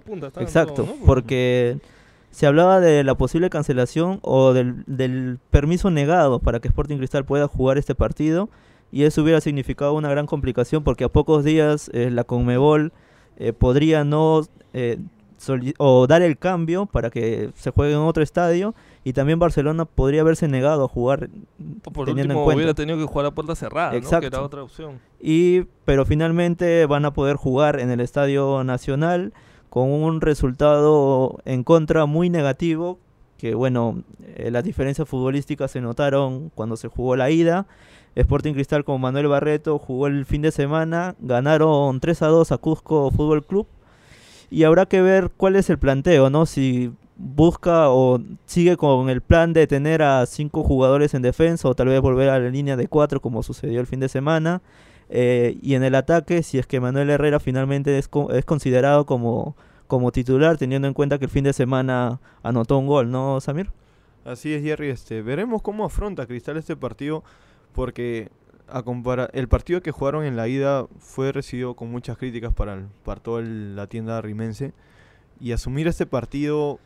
Punta 0.04 0.28
exacto, 0.40 0.86
porque 1.04 1.78
se 2.30 2.46
hablaba 2.46 2.80
de 2.80 3.04
la 3.04 3.14
posible 3.16 3.50
cancelación 3.50 4.18
o 4.22 4.52
del, 4.52 4.84
del 4.86 5.38
permiso 5.50 5.90
negado 5.90 6.38
para 6.38 6.60
que 6.60 6.68
Sporting 6.68 6.98
Cristal 6.98 7.24
pueda 7.24 7.48
jugar 7.48 7.78
este 7.78 7.94
partido 7.94 8.48
y 8.92 9.04
eso 9.04 9.22
hubiera 9.22 9.40
significado 9.40 9.94
una 9.94 10.08
gran 10.10 10.26
complicación 10.26 10.82
porque 10.84 11.04
a 11.04 11.08
pocos 11.08 11.44
días 11.44 11.90
eh, 11.92 12.10
la 12.10 12.24
Conmebol 12.24 12.92
eh, 13.38 13.52
podría 13.52 14.04
no 14.04 14.42
eh, 14.72 14.98
o 15.78 16.06
dar 16.08 16.22
el 16.22 16.36
cambio 16.36 16.86
para 16.86 17.10
que 17.10 17.50
se 17.54 17.70
juegue 17.70 17.92
en 17.92 18.00
otro 18.00 18.22
estadio 18.22 18.74
y 19.04 19.12
también 19.12 19.38
Barcelona 19.38 19.84
podría 19.84 20.22
haberse 20.22 20.48
negado 20.48 20.84
a 20.84 20.88
jugar 20.88 21.30
Por 21.92 22.06
teniendo 22.06 22.34
en 22.34 22.40
cuenta. 22.40 22.56
hubiera 22.56 22.74
tenido 22.74 22.98
que 22.98 23.04
jugar 23.04 23.26
a 23.26 23.30
puerta 23.30 23.54
cerrada, 23.54 23.88
¿no? 23.88 23.92
que 23.92 23.98
Exacto. 23.98 24.26
era 24.26 24.42
otra 24.42 24.62
opción. 24.64 24.98
y 25.20 25.62
pero 25.84 26.04
finalmente 26.04 26.86
van 26.86 27.04
a 27.04 27.12
poder 27.12 27.36
jugar 27.36 27.78
en 27.78 27.90
el 27.90 28.00
Estadio 28.00 28.64
Nacional 28.64 29.32
con 29.68 29.90
un 29.90 30.20
resultado 30.20 31.38
en 31.44 31.64
contra 31.64 32.06
muy 32.06 32.30
negativo 32.30 32.98
que 33.38 33.54
bueno 33.54 34.02
eh, 34.36 34.50
las 34.50 34.64
diferencias 34.64 35.08
futbolísticas 35.08 35.70
se 35.70 35.80
notaron 35.80 36.50
cuando 36.54 36.76
se 36.76 36.88
jugó 36.88 37.16
la 37.16 37.30
ida. 37.30 37.66
Sporting 38.14 38.52
Cristal 38.52 38.84
con 38.84 39.00
Manuel 39.00 39.28
Barreto 39.28 39.78
jugó 39.78 40.08
el 40.08 40.26
fin 40.26 40.42
de 40.42 40.50
semana 40.50 41.14
ganaron 41.20 42.00
3 42.00 42.22
a 42.22 42.26
2 42.26 42.52
a 42.52 42.58
Cusco 42.58 43.10
Fútbol 43.12 43.46
Club. 43.46 43.66
Y 44.50 44.64
habrá 44.64 44.86
que 44.86 45.00
ver 45.02 45.30
cuál 45.36 45.56
es 45.56 45.70
el 45.70 45.78
planteo 45.78 46.28
no 46.30 46.46
si 46.46 46.90
busca 47.16 47.90
o 47.90 48.20
sigue 48.46 48.76
con 48.76 49.08
el 49.08 49.20
plan 49.20 49.52
de 49.52 49.66
tener 49.66 50.02
a 50.02 50.26
cinco 50.26 50.64
jugadores 50.64 51.14
en 51.14 51.22
defensa 51.22 51.68
o 51.68 51.74
tal 51.74 51.88
vez 51.88 52.00
volver 52.00 52.30
a 52.30 52.38
la 52.38 52.48
línea 52.48 52.76
de 52.76 52.88
cuatro 52.88 53.20
como 53.20 53.42
sucedió 53.42 53.80
el 53.80 53.86
fin 53.86 54.00
de 54.00 54.08
semana 54.08 54.62
eh, 55.10 55.58
y 55.62 55.74
en 55.74 55.82
el 55.82 55.94
ataque, 55.94 56.42
si 56.42 56.58
es 56.58 56.66
que 56.66 56.80
Manuel 56.80 57.10
Herrera 57.10 57.40
finalmente 57.40 57.98
es, 57.98 58.10
es 58.30 58.44
considerado 58.44 59.06
como, 59.06 59.56
como 59.86 60.12
titular, 60.12 60.58
teniendo 60.58 60.86
en 60.88 60.94
cuenta 60.94 61.18
que 61.18 61.24
el 61.24 61.30
fin 61.30 61.44
de 61.44 61.52
semana 61.52 62.20
anotó 62.42 62.78
un 62.78 62.86
gol, 62.86 63.10
¿no, 63.10 63.40
Samir? 63.40 63.70
Así 64.24 64.52
es, 64.52 64.62
Jerry. 64.62 64.90
Este, 64.90 65.22
veremos 65.22 65.62
cómo 65.62 65.84
afronta 65.84 66.26
Cristal 66.26 66.58
este 66.58 66.76
partido, 66.76 67.24
porque 67.72 68.30
a 68.68 68.84
el 69.32 69.48
partido 69.48 69.80
que 69.80 69.92
jugaron 69.92 70.24
en 70.24 70.36
la 70.36 70.46
ida 70.46 70.86
fue 70.98 71.32
recibido 71.32 71.74
con 71.74 71.90
muchas 71.90 72.18
críticas 72.18 72.52
para, 72.52 72.86
para 73.04 73.20
toda 73.20 73.42
la 73.42 73.86
tienda 73.86 74.20
rimense. 74.20 74.72
Y 75.40 75.52
asumir 75.52 75.88
este 75.88 76.04
partido 76.04 76.80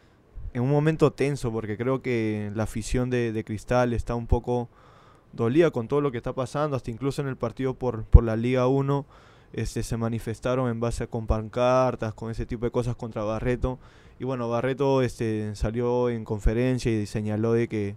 en 0.53 0.63
un 0.63 0.71
momento 0.71 1.13
tenso, 1.13 1.51
porque 1.51 1.77
creo 1.77 2.03
que 2.03 2.53
la 2.55 2.65
afición 2.65 3.11
de, 3.11 3.33
de 3.33 3.45
Cristal 3.45 3.95
está 3.95 4.15
un 4.15 4.27
poco 4.29 4.69
dolida 5.33 5.71
con 5.71 5.88
todo 5.88 6.01
lo 6.01 6.11
que 6.11 6.18
está 6.18 6.33
pasando, 6.35 6.77
hasta 6.77 6.90
incluso 6.90 7.23
en 7.23 7.29
el 7.29 7.37
partido 7.37 7.75
por, 7.75 8.05
por 8.05 8.25
la 8.25 8.37
Liga 8.37 8.66
1. 8.66 9.07
Este, 9.55 9.83
se 9.83 9.97
manifestaron 9.99 10.71
en 10.71 10.81
base 10.81 11.05
a 11.05 11.07
con 11.09 11.27
pancartas, 11.27 12.14
con 12.14 12.31
ese 12.31 12.47
tipo 12.47 12.64
de 12.64 12.71
cosas 12.71 12.97
contra 12.97 13.23
Barreto. 13.23 13.79
Y 14.18 14.25
bueno, 14.25 14.49
Barreto 14.49 15.03
este, 15.03 15.55
salió 15.57 16.09
en 16.09 16.25
conferencia 16.25 16.90
y 16.90 17.05
señaló 17.07 17.53
de 17.53 17.68
que 17.68 17.97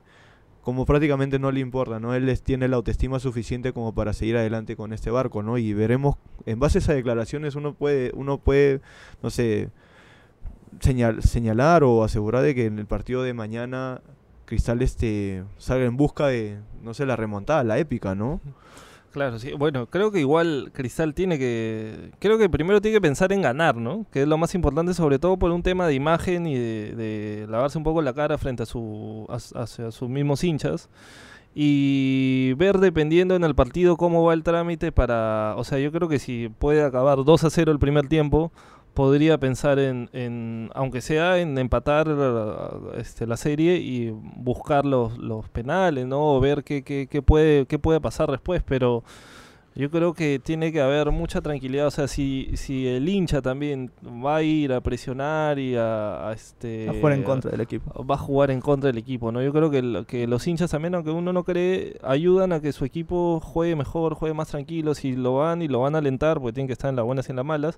como 0.64 0.86
prácticamente 0.88 1.38
no 1.38 1.52
le 1.52 1.60
importa, 1.60 2.00
¿no? 2.00 2.16
Él 2.16 2.28
es- 2.28 2.42
tiene 2.42 2.68
la 2.68 2.76
autoestima 2.78 3.20
suficiente 3.20 3.72
como 3.72 3.94
para 3.94 4.14
seguir 4.14 4.36
adelante 4.36 4.76
con 4.76 4.94
este 4.94 5.12
barco, 5.12 5.44
¿no? 5.44 5.58
Y 5.60 5.74
veremos, 5.74 6.16
en 6.48 6.60
base 6.60 6.80
a 6.80 6.82
esas 6.82 6.96
declaraciones 6.96 7.54
uno 7.56 7.74
puede, 7.76 8.12
uno 8.16 8.40
puede, 8.40 8.82
no 9.22 9.30
sé, 9.30 9.70
señal- 10.80 11.22
señalar 11.22 11.84
o 11.84 12.04
asegurar 12.04 12.42
de 12.44 12.56
que 12.56 12.66
en 12.66 12.80
el 12.80 12.86
partido 12.88 13.24
de 13.24 13.34
mañana 13.34 14.02
Cristal 14.46 14.82
este 14.82 15.44
salga 15.58 15.86
en 15.86 15.98
busca 15.98 16.28
de, 16.28 16.60
no 16.82 16.94
sé, 16.94 17.06
la 17.06 17.16
remontada, 17.16 17.64
la 17.64 17.78
épica, 17.80 18.16
¿no? 18.16 18.42
Claro, 19.12 19.40
sí. 19.40 19.54
Bueno, 19.54 19.86
creo 19.88 20.12
que 20.12 20.20
igual 20.20 20.72
Cristal 20.74 21.14
tiene 21.14 21.40
que... 21.40 22.12
Creo 22.20 22.38
que 22.38 22.50
primero 22.50 22.82
tiene 22.82 22.98
que 22.98 23.02
pensar 23.02 23.32
en 23.32 23.42
ganar, 23.42 23.78
¿no? 23.78 24.06
Que 24.12 24.24
es 24.24 24.28
lo 24.28 24.38
más 24.38 24.54
importante, 24.56 24.94
sobre 24.94 25.20
todo 25.20 25.38
por 25.38 25.52
un 25.52 25.64
tema 25.64 25.88
de 25.88 25.94
imagen 25.94 26.46
y 26.46 26.56
de, 26.56 26.94
de 26.98 27.48
lavarse 27.50 27.78
un 27.78 27.86
poco 27.86 28.02
la 28.02 28.12
cara 28.12 28.38
frente 28.38 28.64
a, 28.64 28.66
su, 28.66 29.26
a- 29.30 29.40
sus 29.92 30.10
mismos 30.10 30.44
hinchas. 30.44 30.90
Y 31.58 32.52
ver 32.58 32.80
dependiendo 32.80 33.38
en 33.38 33.46
el 33.46 33.56
partido 33.56 33.96
cómo 33.96 34.22
va 34.26 34.34
el 34.34 34.44
trámite 34.44 34.92
para... 34.92 35.54
O 35.56 35.64
sea, 35.64 35.80
yo 35.80 35.94
creo 35.94 36.10
que 36.10 36.20
si 36.20 36.50
puede 36.50 36.84
acabar 36.84 37.24
2 37.24 37.44
a 37.46 37.50
0 37.50 37.72
el 37.72 37.80
primer 37.80 38.10
tiempo, 38.10 38.52
podría 38.96 39.38
pensar 39.38 39.78
en, 39.78 40.10
en 40.14 40.72
aunque 40.74 41.02
sea 41.02 41.38
en 41.40 41.56
empatar 41.60 42.08
este, 42.98 43.28
la 43.28 43.38
serie 43.38 43.76
y 43.78 44.10
buscar 44.12 44.86
los, 44.86 45.18
los 45.20 45.48
penales, 45.50 46.08
¿no? 46.08 46.36
O 46.36 46.40
ver 46.40 46.64
qué, 46.64 46.84
qué, 46.84 47.08
qué 47.10 47.22
puede, 47.22 47.68
qué 47.68 47.78
puede 47.78 48.02
pasar 48.02 48.32
después, 48.32 48.64
pero 48.64 49.04
yo 49.78 49.92
creo 49.92 50.14
que 50.14 50.40
tiene 50.42 50.72
que 50.72 50.80
haber 50.80 51.12
mucha 51.12 51.42
tranquilidad, 51.42 51.88
o 51.88 51.92
sea, 51.92 52.08
si, 52.08 52.50
si 52.54 52.88
el 52.88 53.10
hincha 53.10 53.42
también 53.42 53.92
va 54.06 54.38
a 54.38 54.42
ir 54.42 54.72
a 54.72 54.80
presionar 54.80 55.60
y 55.60 55.76
a, 55.76 56.30
a, 56.30 56.32
este... 56.32 56.88
A 56.88 56.94
jugar 56.94 57.12
en 57.12 57.24
contra 57.24 57.52
del 57.52 57.60
equipo. 57.60 58.06
Va 58.06 58.16
a 58.16 58.18
jugar 58.18 58.52
en 58.52 58.62
contra 58.62 58.88
del 58.88 58.98
equipo, 58.98 59.34
¿no? 59.34 59.42
Yo 59.44 59.52
creo 59.52 59.70
que, 59.70 59.80
el- 59.80 60.06
que 60.08 60.28
los 60.28 60.48
hinchas 60.48 60.72
también, 60.72 60.96
aunque 60.96 61.12
uno 61.12 61.34
no 61.34 61.44
cree, 61.44 61.98
ayudan 62.04 62.54
a 62.54 62.62
que 62.62 62.72
su 62.72 62.86
equipo 62.86 63.42
juegue 63.42 63.76
mejor, 63.76 64.14
juegue 64.14 64.34
más 64.34 64.48
tranquilo, 64.48 64.96
si 64.96 65.14
lo 65.14 65.36
van 65.36 65.62
y 65.62 65.68
lo 65.68 65.82
van 65.82 65.96
a 65.96 65.98
alentar, 65.98 66.40
porque 66.40 66.54
tienen 66.54 66.68
que 66.68 66.74
estar 66.74 66.90
en 66.90 66.96
las 66.96 67.04
buenas 67.04 67.28
y 67.28 67.34
en 67.34 67.36
las 67.36 67.46
malas, 67.46 67.78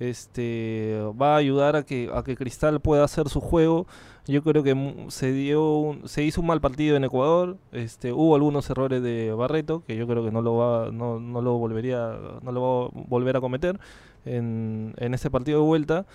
este 0.00 0.98
va 1.20 1.34
a 1.34 1.36
ayudar 1.38 1.76
a 1.76 1.84
que 1.84 2.10
a 2.14 2.22
que 2.24 2.36
Cristal 2.36 2.80
pueda 2.80 3.04
hacer 3.04 3.28
su 3.28 3.40
juego. 3.40 3.86
Yo 4.26 4.42
creo 4.42 4.62
que 4.62 5.04
se 5.08 5.32
dio 5.32 5.76
un- 5.78 6.08
se 6.08 6.22
hizo 6.24 6.40
un 6.40 6.46
mal 6.46 6.60
partido 6.60 6.96
en 6.96 7.04
Ecuador, 7.04 7.58
este 7.72 8.12
hubo 8.12 8.34
algunos 8.34 8.68
errores 8.70 9.02
de 9.02 9.32
Barreto 9.32 9.82
que 9.86 9.96
yo 9.96 10.06
creo 10.06 10.24
que 10.24 10.30
no 10.32 10.40
lo 10.42 10.56
va 10.56 10.90
no, 10.90 11.20
no 11.20 11.42
lo 11.42 11.58
volvería 11.58 12.16
no 12.42 12.52
lo 12.52 12.86
a 12.86 12.90
volver 13.08 13.36
a 13.36 13.40
cometer 13.40 13.78
en, 14.24 14.94
en 14.98 15.14
este 15.14 15.30
partido 15.30 15.60
de 15.60 15.66
vuelta 15.66 16.06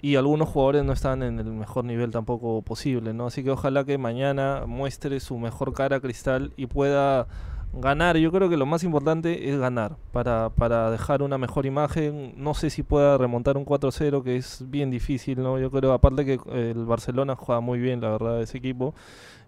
y 0.00 0.16
algunos 0.16 0.48
jugadores 0.48 0.84
no 0.84 0.92
están 0.92 1.22
en 1.22 1.38
el 1.40 1.46
mejor 1.46 1.84
nivel 1.84 2.10
tampoco 2.12 2.62
posible, 2.62 3.12
¿no? 3.12 3.26
Así 3.26 3.42
que 3.42 3.50
ojalá 3.50 3.84
que 3.84 3.98
mañana 3.98 4.62
muestre 4.66 5.18
su 5.20 5.38
mejor 5.38 5.72
cara 5.74 6.00
Cristal 6.00 6.52
y 6.56 6.66
pueda 6.66 7.26
ganar. 7.72 8.16
Yo 8.16 8.32
creo 8.32 8.48
que 8.48 8.56
lo 8.56 8.66
más 8.66 8.84
importante 8.84 9.50
es 9.50 9.58
ganar 9.58 9.96
para, 10.12 10.50
para 10.50 10.90
dejar 10.90 11.22
una 11.22 11.38
mejor 11.38 11.66
imagen. 11.66 12.34
No 12.36 12.54
sé 12.54 12.70
si 12.70 12.82
pueda 12.82 13.18
remontar 13.18 13.56
un 13.56 13.64
4-0, 13.64 14.22
que 14.22 14.36
es 14.36 14.64
bien 14.68 14.90
difícil, 14.90 15.42
¿no? 15.42 15.58
Yo 15.58 15.70
creo, 15.70 15.92
aparte 15.92 16.24
que 16.24 16.34
eh, 16.34 16.72
el 16.74 16.84
Barcelona 16.86 17.36
juega 17.36 17.60
muy 17.60 17.78
bien, 17.78 18.00
la 18.00 18.10
verdad, 18.10 18.42
ese 18.42 18.58
equipo. 18.58 18.94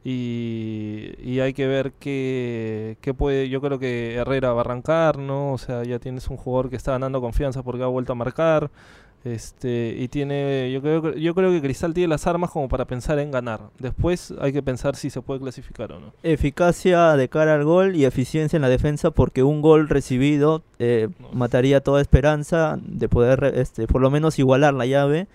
Y, 0.02 1.12
y 1.18 1.40
hay 1.40 1.52
que 1.52 1.66
ver 1.66 1.92
qué, 1.92 2.96
qué 3.00 3.12
puede. 3.12 3.48
Yo 3.48 3.60
creo 3.60 3.78
que 3.78 4.14
Herrera 4.14 4.52
va 4.52 4.60
a 4.60 4.64
arrancar, 4.64 5.18
¿no? 5.18 5.52
O 5.52 5.58
sea, 5.58 5.82
ya 5.84 5.98
tienes 5.98 6.28
un 6.28 6.36
jugador 6.36 6.70
que 6.70 6.76
está 6.76 6.92
ganando 6.92 7.20
confianza 7.20 7.62
porque 7.62 7.82
ha 7.82 7.86
vuelto 7.86 8.12
a 8.12 8.16
marcar. 8.16 8.70
Este, 9.24 9.94
y 9.98 10.08
tiene, 10.08 10.70
yo 10.72 10.80
creo, 10.80 11.02
que- 11.02 11.20
yo 11.20 11.34
creo 11.34 11.50
que 11.50 11.60
Cristal 11.60 11.92
tiene 11.92 12.08
las 12.08 12.26
armas 12.26 12.50
como 12.50 12.68
para 12.68 12.86
pensar 12.86 13.18
en 13.18 13.30
ganar. 13.30 13.60
Después 13.78 14.32
hay 14.40 14.52
que 14.52 14.62
pensar 14.62 14.96
si 14.96 15.10
se 15.10 15.20
puede 15.20 15.40
clasificar 15.40 15.92
o 15.92 16.00
no. 16.00 16.12
Eficacia 16.22 17.16
de 17.16 17.28
cara 17.28 17.54
al 17.54 17.64
gol 17.64 17.96
y 17.96 18.06
eficiencia 18.06 18.56
en 18.56 18.62
la 18.62 18.70
defensa 18.70 19.10
porque 19.10 19.42
un 19.42 19.60
gol 19.60 19.88
recibido 19.90 20.62
eh, 20.78 21.08
No. 21.18 21.28
mataría 21.32 21.80
toda 21.82 22.00
esperanza 22.00 22.78
de 22.82 23.08
poder 23.10 23.52
este, 23.56 23.86
por 23.86 24.00
lo 24.00 24.10
menos 24.10 24.38
igualar 24.38 24.72
la 24.72 24.86
llave. 24.86 25.26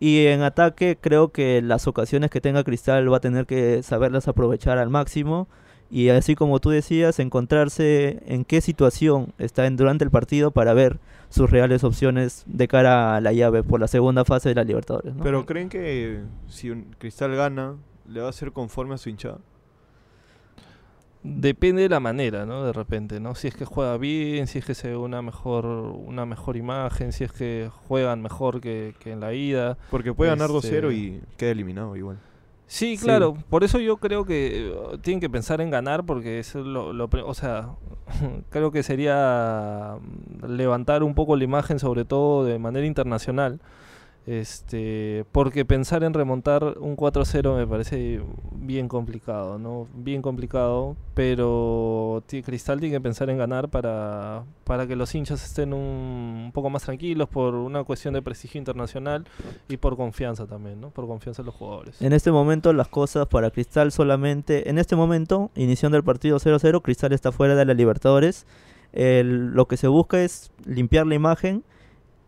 Y 0.00 0.26
en 0.26 0.42
ataque 0.42 0.96
creo 1.00 1.28
que 1.28 1.62
las 1.62 1.86
ocasiones 1.86 2.30
que 2.30 2.40
tenga 2.40 2.64
Cristal 2.64 3.12
va 3.12 3.18
a 3.18 3.20
tener 3.20 3.46
que 3.46 3.82
saberlas 3.84 4.26
aprovechar 4.28 4.78
al 4.78 4.90
máximo. 4.90 5.46
Y 5.90 6.10
así 6.10 6.34
como 6.34 6.58
tú 6.60 6.70
decías, 6.70 7.18
encontrarse 7.18 8.22
en 8.26 8.44
qué 8.44 8.60
situación 8.60 9.32
está 9.38 9.66
en, 9.66 9.76
durante 9.76 10.04
el 10.04 10.10
partido 10.10 10.50
para 10.50 10.74
ver 10.74 10.98
sus 11.30 11.50
reales 11.50 11.82
opciones 11.84 12.42
de 12.46 12.68
cara 12.68 13.16
a 13.16 13.20
la 13.20 13.32
llave 13.32 13.62
por 13.62 13.80
la 13.80 13.88
segunda 13.88 14.24
fase 14.24 14.50
de 14.50 14.54
la 14.54 14.64
Libertadores. 14.64 15.14
¿no? 15.14 15.22
Pero 15.22 15.46
¿creen 15.46 15.68
que 15.68 16.20
si 16.46 16.70
un 16.70 16.94
Cristal 16.98 17.34
gana, 17.36 17.76
le 18.06 18.20
va 18.20 18.28
a 18.28 18.32
ser 18.32 18.52
conforme 18.52 18.94
a 18.94 18.98
su 18.98 19.08
hinchada? 19.08 19.38
Depende 21.22 21.82
de 21.82 21.88
la 21.88 22.00
manera, 22.00 22.46
¿no? 22.46 22.64
De 22.64 22.72
repente, 22.72 23.18
¿no? 23.18 23.34
Si 23.34 23.48
es 23.48 23.54
que 23.54 23.64
juega 23.64 23.96
bien, 23.98 24.46
si 24.46 24.58
es 24.58 24.64
que 24.64 24.74
se 24.74 24.88
ve 24.88 24.96
una 24.96 25.20
mejor, 25.20 25.66
una 25.66 26.24
mejor 26.24 26.56
imagen, 26.56 27.12
si 27.12 27.24
es 27.24 27.32
que 27.32 27.70
juegan 27.88 28.22
mejor 28.22 28.60
que, 28.60 28.94
que 29.00 29.12
en 29.12 29.20
la 29.20 29.34
ida. 29.34 29.76
Porque 29.90 30.14
puede 30.14 30.30
ganar 30.30 30.48
Este- 30.50 30.80
2-0 30.80 30.92
y 30.94 31.20
queda 31.36 31.50
eliminado 31.50 31.96
igual. 31.96 32.18
Sí, 32.68 32.96
Sí. 32.96 33.04
claro. 33.04 33.34
Por 33.48 33.64
eso 33.64 33.80
yo 33.80 33.96
creo 33.96 34.24
que 34.24 34.68
eh, 34.68 34.98
tienen 35.02 35.20
que 35.20 35.30
pensar 35.30 35.60
en 35.60 35.70
ganar 35.70 36.04
porque 36.04 36.38
eso 36.38 36.60
es 36.60 36.66
lo, 36.66 36.92
lo 36.92 37.08
o 37.24 37.34
sea, 37.34 37.70
creo 38.50 38.70
que 38.70 38.82
sería 38.82 39.96
mm, 40.00 40.52
levantar 40.52 41.02
un 41.02 41.14
poco 41.14 41.34
la 41.34 41.44
imagen, 41.44 41.78
sobre 41.78 42.04
todo 42.04 42.44
de 42.44 42.58
manera 42.58 42.86
internacional. 42.86 43.60
Este, 44.28 45.24
porque 45.32 45.64
pensar 45.64 46.04
en 46.04 46.12
remontar 46.12 46.62
un 46.80 46.98
4-0 46.98 47.56
me 47.56 47.66
parece 47.66 48.20
bien 48.52 48.86
complicado, 48.86 49.58
¿no? 49.58 49.88
Bien 49.94 50.20
complicado, 50.20 50.96
pero 51.14 52.22
Cristal 52.44 52.78
tiene 52.78 52.96
que 52.96 53.00
pensar 53.00 53.30
en 53.30 53.38
ganar 53.38 53.70
para, 53.70 54.44
para 54.64 54.86
que 54.86 54.96
los 54.96 55.14
hinchas 55.14 55.42
estén 55.42 55.72
un, 55.72 56.42
un 56.44 56.52
poco 56.52 56.68
más 56.68 56.82
tranquilos 56.82 57.26
por 57.30 57.54
una 57.54 57.84
cuestión 57.84 58.12
de 58.12 58.20
prestigio 58.20 58.58
internacional 58.58 59.24
y 59.66 59.78
por 59.78 59.96
confianza 59.96 60.46
también, 60.46 60.78
¿no? 60.78 60.90
Por 60.90 61.06
confianza 61.06 61.40
en 61.40 61.46
los 61.46 61.54
jugadores. 61.54 62.02
En 62.02 62.12
este 62.12 62.30
momento 62.30 62.74
las 62.74 62.88
cosas 62.88 63.28
para 63.28 63.50
Cristal 63.50 63.92
solamente, 63.92 64.68
en 64.68 64.76
este 64.76 64.94
momento, 64.94 65.50
iniciando 65.56 65.96
el 65.96 66.04
partido 66.04 66.36
0-0, 66.36 66.82
Cristal 66.82 67.14
está 67.14 67.32
fuera 67.32 67.54
de 67.54 67.64
la 67.64 67.72
Libertadores. 67.72 68.44
Lo 68.92 69.68
que 69.68 69.78
se 69.78 69.88
busca 69.88 70.20
es 70.20 70.50
limpiar 70.66 71.06
la 71.06 71.14
imagen 71.14 71.64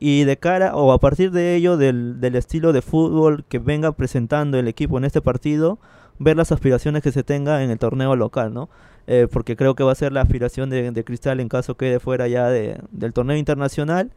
y 0.01 0.25
de 0.25 0.39
cara 0.39 0.75
o 0.75 0.93
a 0.93 0.99
partir 0.99 1.31
de 1.31 1.55
ello 1.55 1.77
del, 1.77 2.21
del 2.21 2.35
estilo 2.35 2.73
de 2.73 2.83
fútbol 2.83 3.45
que 3.49 3.59
venga 3.61 3.93
presentando 3.93 4.59
el 4.59 4.67
equipo 4.67 4.99
en 4.99 5.05
este 5.05 5.21
partido, 5.21 5.79
ver 6.19 6.37
las 6.37 6.51
aspiraciones 6.53 7.03
que 7.03 7.13
se 7.13 7.23
tenga 7.23 7.63
en 7.63 7.71
el 7.71 7.79
torneo 7.79 8.17
local, 8.17 8.53
¿no? 8.53 8.69
Eh, 9.07 9.29
porque 9.31 9.57
creo 9.57 9.75
que 9.75 9.83
va 9.85 9.93
a 9.93 9.95
ser 9.95 10.13
la 10.13 10.21
aspiración 10.23 10.71
de, 10.71 10.91
de 10.91 11.05
Cristal 11.05 11.39
en 11.41 11.49
caso 11.49 11.77
quede 11.77 12.01
fuera 12.01 12.29
ya 12.29 12.49
de- 12.49 12.81
del 12.93 13.13
torneo 13.13 13.37
internacional. 13.37 14.11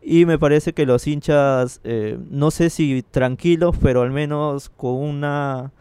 Y 0.00 0.26
me 0.26 0.38
parece 0.38 0.72
que 0.74 0.86
los 0.86 1.06
hinchas, 1.06 1.80
eh, 1.84 2.18
no 2.30 2.50
sé 2.50 2.70
si 2.70 3.02
tranquilos, 3.10 3.76
pero 3.82 4.02
al 4.02 4.12
menos 4.12 4.68
con 4.70 4.94
una, 4.94 5.72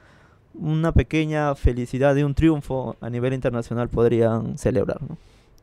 una 0.55 0.91
pequeña 0.91 1.53
felicidad 1.55 2.15
de 2.15 2.25
un 2.25 2.33
triunfo 2.33 2.95
a 2.99 3.09
nivel 3.09 3.33
internacional 3.33 3.89
podrían 3.89 4.57
celebrar. 4.57 5.01
¿no? 5.03 5.17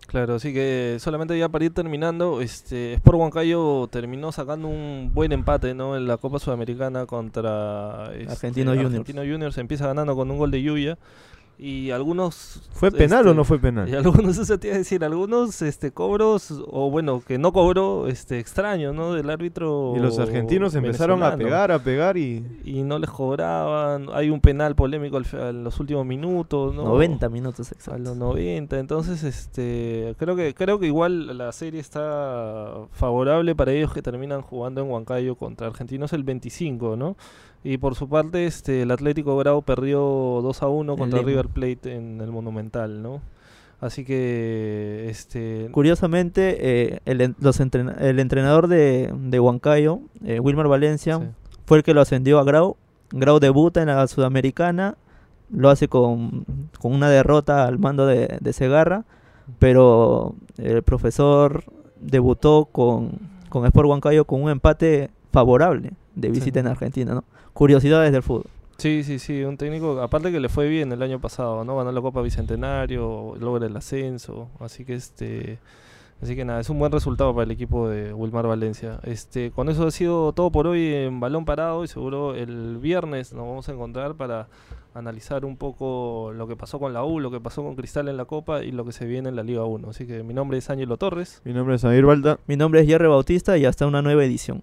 Claro, 0.07 0.35
así 0.35 0.53
que 0.53 0.99
solamente 1.01 1.39
ya 1.39 1.49
para 1.49 1.65
ir 1.65 1.75
terminando, 1.75 2.41
este 2.41 2.95
Sport 2.95 3.19
Huancayo 3.19 3.89
terminó 3.89 4.33
sacando 4.33 4.69
un 4.69 5.11
buen 5.13 5.33
empate, 5.33 5.75
¿no? 5.75 5.97
En 5.97 6.07
la 6.07 6.19
Copa 6.19 6.39
Sudamericana 6.39 7.07
contra 7.07 8.11
este, 8.15 8.33
Argentinos 8.33 8.75
Juniors. 8.75 8.95
Argentinos 8.95 9.27
Juniors 9.27 9.59
empieza 9.59 9.87
ganando 9.87 10.15
con 10.15 10.31
un 10.31 10.39
gol 10.39 10.51
de 10.51 10.63
Yuya 10.63 10.99
y 11.59 11.91
algunos 11.91 12.63
¿Fue 12.73 12.91
penal 12.91 13.21
este, 13.21 13.31
o 13.31 13.35
no 13.35 13.45
fue 13.45 13.59
penal? 13.59 13.89
Y 13.95 13.95
algunos, 13.95 14.39
eso 14.39 14.59
te 14.59 14.69
iba 14.69 14.77
a 14.77 14.79
decir, 14.79 15.05
algunos 15.05 15.63
este 15.63 15.93
cobros 15.93 16.53
o 16.67 16.91
bueno, 16.91 17.23
que 17.27 17.39
no 17.39 17.53
cobró 17.53 18.09
este 18.09 18.39
extraño, 18.39 18.93
¿no? 18.93 19.15
Del 19.15 19.31
árbitro 19.31 19.95
Y 19.97 20.01
los 20.01 20.19
argentinos 20.19 20.75
empezaron 20.75 21.23
a 21.23 21.37
pegar, 21.37 21.71
a 21.71 21.79
pegar 21.79 22.17
y... 22.17 22.45
y 22.65 22.83
no 22.83 22.99
les 22.99 23.11
cobraban. 23.11 24.09
Hay 24.13 24.31
un 24.31 24.41
penal 24.41 24.75
polémico 24.75 25.17
al 25.17 25.25
en 25.33 25.65
los 25.65 25.81
últimos 25.81 26.05
minutos, 26.07 26.75
¿no? 26.75 26.85
90 26.85 27.29
minutos 27.29 27.71
a 27.71 27.75
exactos. 27.75 28.03
los 28.03 28.17
90 28.17 28.79
entonces 28.79 29.23
este 29.25 30.15
creo 30.19 30.37
que 30.37 30.55
creo 30.55 30.79
que 30.79 30.87
igual 30.87 31.37
la 31.39 31.53
serie 31.53 31.81
está 31.81 32.73
favorable 32.93 33.55
para 33.55 33.73
ellos 33.73 33.93
que 33.93 34.03
terminan 34.03 34.43
jugando 34.43 34.81
en 34.81 34.91
Huancayo 34.91 35.37
contra 35.37 35.67
Argentinos 35.67 36.13
el 36.13 36.25
25 36.25 36.97
no 36.97 37.17
y 37.65 37.79
por 37.79 37.95
su 37.97 38.09
parte 38.09 38.47
este 38.47 38.83
el 38.83 38.91
Atlético 38.91 39.37
Grau 39.39 39.63
perdió 39.63 39.99
2 40.43 40.63
a 40.63 40.69
1 40.69 40.93
En 40.93 40.99
contra 40.99 41.19
Lima. 41.21 41.31
River 41.31 41.49
Plate 41.49 41.95
en 41.97 42.21
el 42.21 42.31
Monumental 42.31 43.03
no 43.03 43.21
así 43.81 44.05
que 44.05 45.07
este 45.11 45.69
Curiosamente, 45.73 46.57
eh, 46.95 47.01
el, 47.05 47.21
en- 47.21 47.37
los 47.41 47.61
entrena- 47.61 47.97
el 48.01 48.19
entrenador 48.21 48.69
de, 48.69 49.13
de 49.15 49.41
Huancayo, 49.41 50.01
eh, 50.25 50.41
Wilmar 50.41 50.69
Valencia, 50.69 51.19
sí. 51.19 51.25
fue 51.67 51.79
el 51.79 51.83
que 51.85 51.93
lo 51.93 52.01
ascendió 52.01 52.39
a 52.39 52.45
Grau. 52.45 52.77
Grau 53.11 53.41
debuta 53.41 53.83
en 53.83 53.89
la 53.89 54.07
Sudamericana, 54.07 54.97
lo 55.51 55.69
hace 55.69 55.89
con, 55.89 56.45
con 56.81 56.93
una 56.95 57.11
derrota 57.11 57.67
al 57.67 57.79
mando 57.79 58.07
de, 58.07 58.39
de 58.41 58.53
Segarra, 58.55 59.05
pero 59.59 60.35
el 60.57 60.83
profesor 60.83 61.65
debutó 62.01 62.67
con, 62.73 63.19
con 63.51 63.67
Sport 63.67 63.89
Huancayo 63.89 64.25
con 64.25 64.43
un 64.43 64.51
empate 64.51 65.11
favorable 65.33 65.93
de 66.15 66.29
visita 66.31 66.55
Sí. 66.55 66.59
en 66.61 66.67
Argentina. 66.67 67.15
¿no? 67.15 67.25
Curiosidades 67.53 68.13
del 68.13 68.23
fútbol. 68.23 68.45
Sí, 68.77 69.05
sí, 69.05 69.19
sí, 69.21 69.45
un 69.45 69.57
técnico, 69.57 70.01
aparte 70.01 70.33
que 70.33 70.41
le 70.41 70.49
fue 70.49 70.69
bien 70.69 70.91
el 70.91 71.01
año 71.01 71.21
pasado, 71.21 71.65
¿no? 71.65 71.77
Ganó 71.77 71.93
la 71.93 72.01
Copa 72.01 72.23
Bicentenario, 72.23 73.35
logra 73.39 73.67
el 73.67 73.77
ascenso, 73.77 74.49
así 74.59 74.85
que 74.85 74.95
este 74.95 75.59
así 76.23 76.35
que 76.35 76.45
nada, 76.45 76.61
es 76.61 76.71
un 76.71 76.79
buen 76.79 76.91
resultado 76.91 77.33
para 77.35 77.45
el 77.45 77.51
equipo 77.51 77.89
de 77.89 78.13
Wilmar 78.13 78.47
Valencia. 78.47 78.99
Este, 79.05 79.51
con 79.53 79.69
eso 79.69 79.87
ha 79.87 79.91
sido 79.91 80.33
todo 80.33 80.51
por 80.51 80.67
hoy 80.67 80.93
en 80.93 81.21
Balón 81.21 81.45
Parado 81.45 81.85
y 81.85 81.89
seguro 81.89 82.35
el 82.35 82.79
viernes 82.79 83.33
nos 83.33 83.47
vamos 83.47 83.69
a 83.69 83.73
encontrar 83.73 84.15
para 84.15 84.49
analizar 84.95 85.45
un 85.45 85.57
poco 85.57 86.33
lo 86.35 86.49
que 86.49 86.57
pasó 86.57 86.79
con 86.81 86.93
la 86.93 87.05
U, 87.05 87.21
lo 87.21 87.31
que 87.31 87.41
pasó 87.41 87.63
con 87.63 87.77
Cristal 87.77 88.09
en 88.09 88.17
la 88.17 88.25
Copa 88.25 88.65
y 88.65 88.73
lo 88.73 88.85
que 88.85 88.93
se 88.93 89.05
viene 89.07 89.29
en 89.29 89.37
la 89.37 89.43
Liga 89.43 89.65
1. 89.65 89.91
Así 89.91 90.07
que 90.07 90.23
mi 90.23 90.35
nombre 90.35 90.59
es 90.59 90.69
Ángelo 90.71 90.97
Torres. 90.97 91.43
Mi 91.45 91.53
nombre 91.53 91.75
es 91.77 91.85
Amir 91.85 92.07
Balda. 92.07 92.39
Mi 92.47 92.57
nombre 92.57 92.81
es 92.81 92.87
Jerry 92.87 93.07
Bautista 93.09 93.57
y 93.59 93.67
hasta 93.67 93.87
una 93.87 94.03
nueva 94.03 94.25
edición. 94.25 94.63